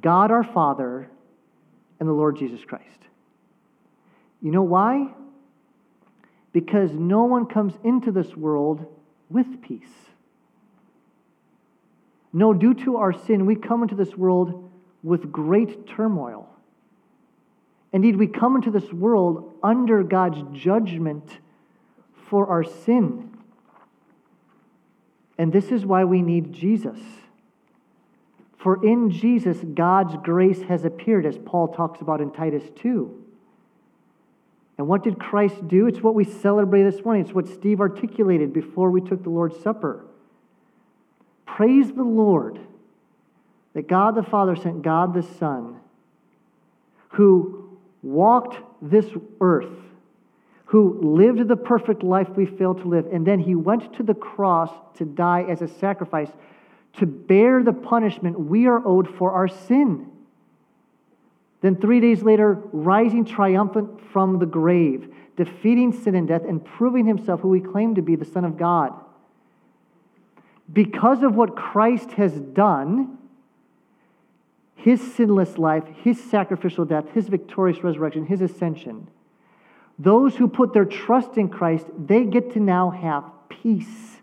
God 0.00 0.32
our 0.32 0.42
Father 0.42 1.08
and 2.00 2.08
the 2.08 2.12
Lord 2.12 2.36
Jesus 2.36 2.64
Christ. 2.64 2.88
You 4.42 4.50
know 4.50 4.64
why? 4.64 5.14
Because 6.52 6.90
no 6.90 7.22
one 7.22 7.46
comes 7.46 7.74
into 7.84 8.10
this 8.10 8.34
world 8.34 8.84
with 9.30 9.62
peace. 9.62 9.86
No, 12.32 12.52
due 12.52 12.74
to 12.74 12.96
our 12.96 13.12
sin, 13.12 13.46
we 13.46 13.54
come 13.54 13.82
into 13.84 13.94
this 13.94 14.16
world 14.16 14.68
with 15.04 15.30
great 15.30 15.86
turmoil. 15.86 16.48
Indeed, 17.92 18.16
we 18.16 18.26
come 18.26 18.56
into 18.56 18.72
this 18.72 18.92
world 18.92 19.54
under 19.62 20.02
God's 20.02 20.42
judgment 20.52 21.38
for 22.28 22.48
our 22.48 22.64
sin. 22.64 23.30
And 25.38 25.52
this 25.52 25.70
is 25.70 25.84
why 25.84 26.04
we 26.04 26.22
need 26.22 26.52
Jesus. 26.52 26.98
For 28.56 28.84
in 28.84 29.10
Jesus, 29.10 29.58
God's 29.74 30.16
grace 30.22 30.62
has 30.62 30.84
appeared, 30.84 31.26
as 31.26 31.36
Paul 31.38 31.68
talks 31.68 32.00
about 32.00 32.20
in 32.20 32.30
Titus 32.30 32.64
2. 32.76 33.22
And 34.78 34.88
what 34.88 35.04
did 35.04 35.18
Christ 35.18 35.68
do? 35.68 35.86
It's 35.86 36.00
what 36.00 36.14
we 36.14 36.24
celebrate 36.24 36.84
this 36.84 37.04
morning. 37.04 37.24
It's 37.24 37.34
what 37.34 37.46
Steve 37.46 37.80
articulated 37.80 38.52
before 38.52 38.90
we 38.90 39.00
took 39.00 39.22
the 39.22 39.30
Lord's 39.30 39.60
Supper. 39.60 40.04
Praise 41.46 41.92
the 41.92 42.02
Lord 42.02 42.58
that 43.74 43.86
God 43.86 44.14
the 44.14 44.22
Father 44.22 44.56
sent 44.56 44.82
God 44.82 45.14
the 45.14 45.22
Son, 45.22 45.76
who 47.10 47.78
walked 48.02 48.56
this 48.80 49.06
earth 49.40 49.68
who 50.74 50.98
lived 51.00 51.46
the 51.46 51.54
perfect 51.54 52.02
life 52.02 52.28
we 52.30 52.44
failed 52.44 52.78
to 52.78 52.88
live, 52.88 53.06
and 53.12 53.24
then 53.24 53.38
he 53.38 53.54
went 53.54 53.94
to 53.94 54.02
the 54.02 54.12
cross 54.12 54.68
to 54.92 55.04
die 55.04 55.46
as 55.48 55.62
a 55.62 55.68
sacrifice 55.68 56.28
to 56.94 57.06
bear 57.06 57.62
the 57.62 57.72
punishment 57.72 58.40
we 58.40 58.66
are 58.66 58.84
owed 58.84 59.08
for 59.08 59.30
our 59.30 59.46
sin. 59.46 60.10
Then, 61.60 61.76
three 61.76 62.00
days 62.00 62.24
later, 62.24 62.60
rising 62.72 63.24
triumphant 63.24 64.00
from 64.10 64.40
the 64.40 64.46
grave, 64.46 65.14
defeating 65.36 65.92
sin 65.92 66.16
and 66.16 66.26
death, 66.26 66.42
and 66.42 66.64
proving 66.64 67.06
himself 67.06 67.42
who 67.42 67.52
he 67.52 67.60
claimed 67.60 67.94
to 67.94 68.02
be 68.02 68.16
the 68.16 68.24
Son 68.24 68.44
of 68.44 68.58
God. 68.58 68.92
Because 70.72 71.22
of 71.22 71.36
what 71.36 71.54
Christ 71.54 72.10
has 72.14 72.32
done, 72.32 73.16
his 74.74 75.00
sinless 75.14 75.56
life, 75.56 75.84
his 76.02 76.20
sacrificial 76.20 76.84
death, 76.84 77.10
his 77.10 77.28
victorious 77.28 77.84
resurrection, 77.84 78.26
his 78.26 78.40
ascension, 78.40 79.06
those 79.98 80.36
who 80.36 80.48
put 80.48 80.72
their 80.72 80.84
trust 80.84 81.36
in 81.36 81.48
Christ, 81.48 81.86
they 81.96 82.24
get 82.24 82.52
to 82.54 82.60
now 82.60 82.90
have 82.90 83.24
peace. 83.48 84.18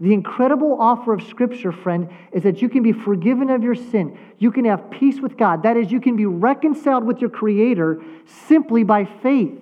The 0.00 0.12
incredible 0.12 0.76
offer 0.80 1.12
of 1.12 1.22
Scripture, 1.22 1.72
friend, 1.72 2.08
is 2.32 2.42
that 2.42 2.60
you 2.60 2.68
can 2.68 2.82
be 2.82 2.92
forgiven 2.92 3.50
of 3.50 3.62
your 3.62 3.74
sin. 3.74 4.18
You 4.38 4.50
can 4.50 4.64
have 4.64 4.90
peace 4.90 5.20
with 5.20 5.36
God. 5.36 5.62
That 5.62 5.76
is, 5.76 5.90
you 5.90 6.00
can 6.00 6.16
be 6.16 6.26
reconciled 6.26 7.04
with 7.04 7.20
your 7.20 7.30
Creator 7.30 8.02
simply 8.26 8.82
by 8.84 9.04
faith. 9.04 9.58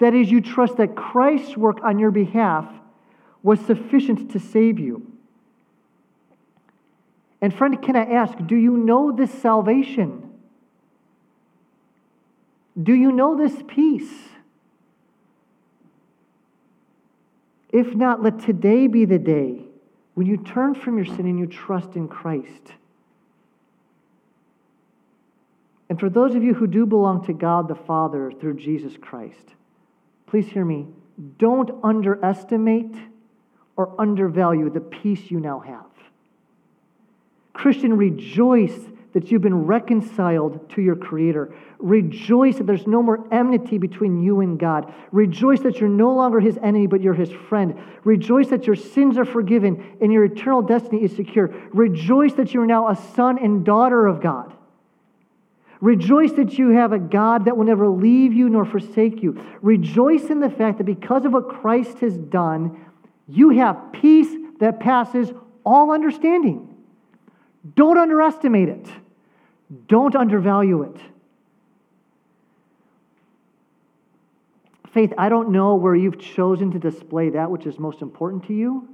That 0.00 0.14
is, 0.14 0.30
you 0.30 0.40
trust 0.40 0.76
that 0.78 0.96
Christ's 0.96 1.56
work 1.56 1.82
on 1.84 1.98
your 1.98 2.10
behalf 2.10 2.66
was 3.42 3.60
sufficient 3.60 4.32
to 4.32 4.38
save 4.38 4.78
you. 4.78 5.06
And, 7.40 7.54
friend, 7.54 7.80
can 7.80 7.96
I 7.96 8.04
ask, 8.04 8.36
do 8.46 8.56
you 8.56 8.76
know 8.76 9.12
this 9.12 9.32
salvation? 9.32 10.29
Do 12.82 12.94
you 12.94 13.12
know 13.12 13.36
this 13.36 13.62
peace? 13.66 14.10
If 17.70 17.94
not, 17.94 18.22
let 18.22 18.40
today 18.40 18.86
be 18.86 19.04
the 19.04 19.18
day 19.18 19.64
when 20.14 20.26
you 20.26 20.36
turn 20.36 20.74
from 20.74 20.96
your 20.96 21.06
sin 21.06 21.26
and 21.26 21.38
you 21.38 21.46
trust 21.46 21.94
in 21.94 22.08
Christ. 22.08 22.72
And 25.88 25.98
for 25.98 26.08
those 26.08 26.34
of 26.34 26.42
you 26.42 26.54
who 26.54 26.66
do 26.66 26.86
belong 26.86 27.24
to 27.26 27.32
God 27.32 27.68
the 27.68 27.74
Father 27.74 28.32
through 28.40 28.54
Jesus 28.54 28.96
Christ, 29.00 29.54
please 30.26 30.46
hear 30.46 30.64
me. 30.64 30.86
Don't 31.38 31.70
underestimate 31.82 32.94
or 33.76 34.00
undervalue 34.00 34.70
the 34.70 34.80
peace 34.80 35.30
you 35.30 35.40
now 35.40 35.60
have. 35.60 35.86
Christian, 37.52 37.96
rejoice 37.96 38.78
that 39.12 39.30
you've 39.30 39.42
been 39.42 39.66
reconciled 39.66 40.70
to 40.70 40.82
your 40.82 40.96
Creator. 40.96 41.54
Rejoice 41.78 42.58
that 42.58 42.66
there's 42.66 42.86
no 42.86 43.02
more 43.02 43.26
enmity 43.32 43.78
between 43.78 44.22
you 44.22 44.40
and 44.40 44.58
God. 44.58 44.92
Rejoice 45.10 45.60
that 45.60 45.80
you're 45.80 45.88
no 45.88 46.12
longer 46.12 46.40
His 46.40 46.58
enemy, 46.58 46.86
but 46.86 47.00
you're 47.00 47.14
His 47.14 47.30
friend. 47.30 47.80
Rejoice 48.04 48.48
that 48.48 48.66
your 48.66 48.76
sins 48.76 49.18
are 49.18 49.24
forgiven 49.24 49.96
and 50.00 50.12
your 50.12 50.24
eternal 50.24 50.62
destiny 50.62 51.02
is 51.02 51.14
secure. 51.14 51.52
Rejoice 51.72 52.34
that 52.34 52.54
you're 52.54 52.66
now 52.66 52.88
a 52.88 52.96
son 53.14 53.38
and 53.38 53.64
daughter 53.64 54.06
of 54.06 54.20
God. 54.20 54.54
Rejoice 55.80 56.32
that 56.32 56.58
you 56.58 56.70
have 56.70 56.92
a 56.92 56.98
God 56.98 57.46
that 57.46 57.56
will 57.56 57.64
never 57.64 57.88
leave 57.88 58.34
you 58.34 58.48
nor 58.50 58.66
forsake 58.66 59.22
you. 59.22 59.42
Rejoice 59.62 60.24
in 60.24 60.40
the 60.40 60.50
fact 60.50 60.78
that 60.78 60.84
because 60.84 61.24
of 61.24 61.32
what 61.32 61.48
Christ 61.48 61.98
has 62.00 62.16
done, 62.16 62.84
you 63.26 63.50
have 63.50 63.92
peace 63.92 64.28
that 64.58 64.78
passes 64.78 65.32
all 65.64 65.90
understanding. 65.90 66.69
Don't 67.74 67.98
underestimate 67.98 68.68
it. 68.68 68.86
Don't 69.86 70.16
undervalue 70.16 70.82
it. 70.82 70.96
Faith, 74.92 75.12
I 75.16 75.28
don't 75.28 75.50
know 75.50 75.76
where 75.76 75.94
you've 75.94 76.18
chosen 76.18 76.72
to 76.72 76.78
display 76.78 77.30
that 77.30 77.50
which 77.50 77.66
is 77.66 77.78
most 77.78 78.02
important 78.02 78.46
to 78.46 78.54
you, 78.54 78.88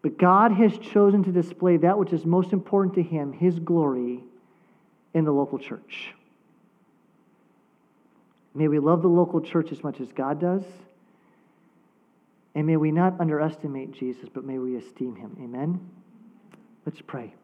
but 0.00 0.16
God 0.18 0.52
has 0.52 0.78
chosen 0.78 1.22
to 1.24 1.32
display 1.32 1.76
that 1.78 1.98
which 1.98 2.12
is 2.12 2.24
most 2.24 2.52
important 2.52 2.94
to 2.94 3.02
Him, 3.02 3.32
His 3.32 3.58
glory, 3.58 4.24
in 5.12 5.24
the 5.24 5.32
local 5.32 5.58
church. 5.58 6.14
May 8.54 8.68
we 8.68 8.78
love 8.78 9.02
the 9.02 9.08
local 9.08 9.40
church 9.40 9.72
as 9.72 9.82
much 9.82 10.00
as 10.00 10.12
God 10.12 10.40
does. 10.40 10.62
And 12.54 12.66
may 12.66 12.76
we 12.76 12.92
not 12.92 13.20
underestimate 13.20 13.92
Jesus, 13.92 14.28
but 14.32 14.44
may 14.44 14.58
we 14.58 14.76
esteem 14.76 15.16
him. 15.16 15.36
Amen. 15.42 15.80
Let's 16.86 17.00
pray. 17.00 17.34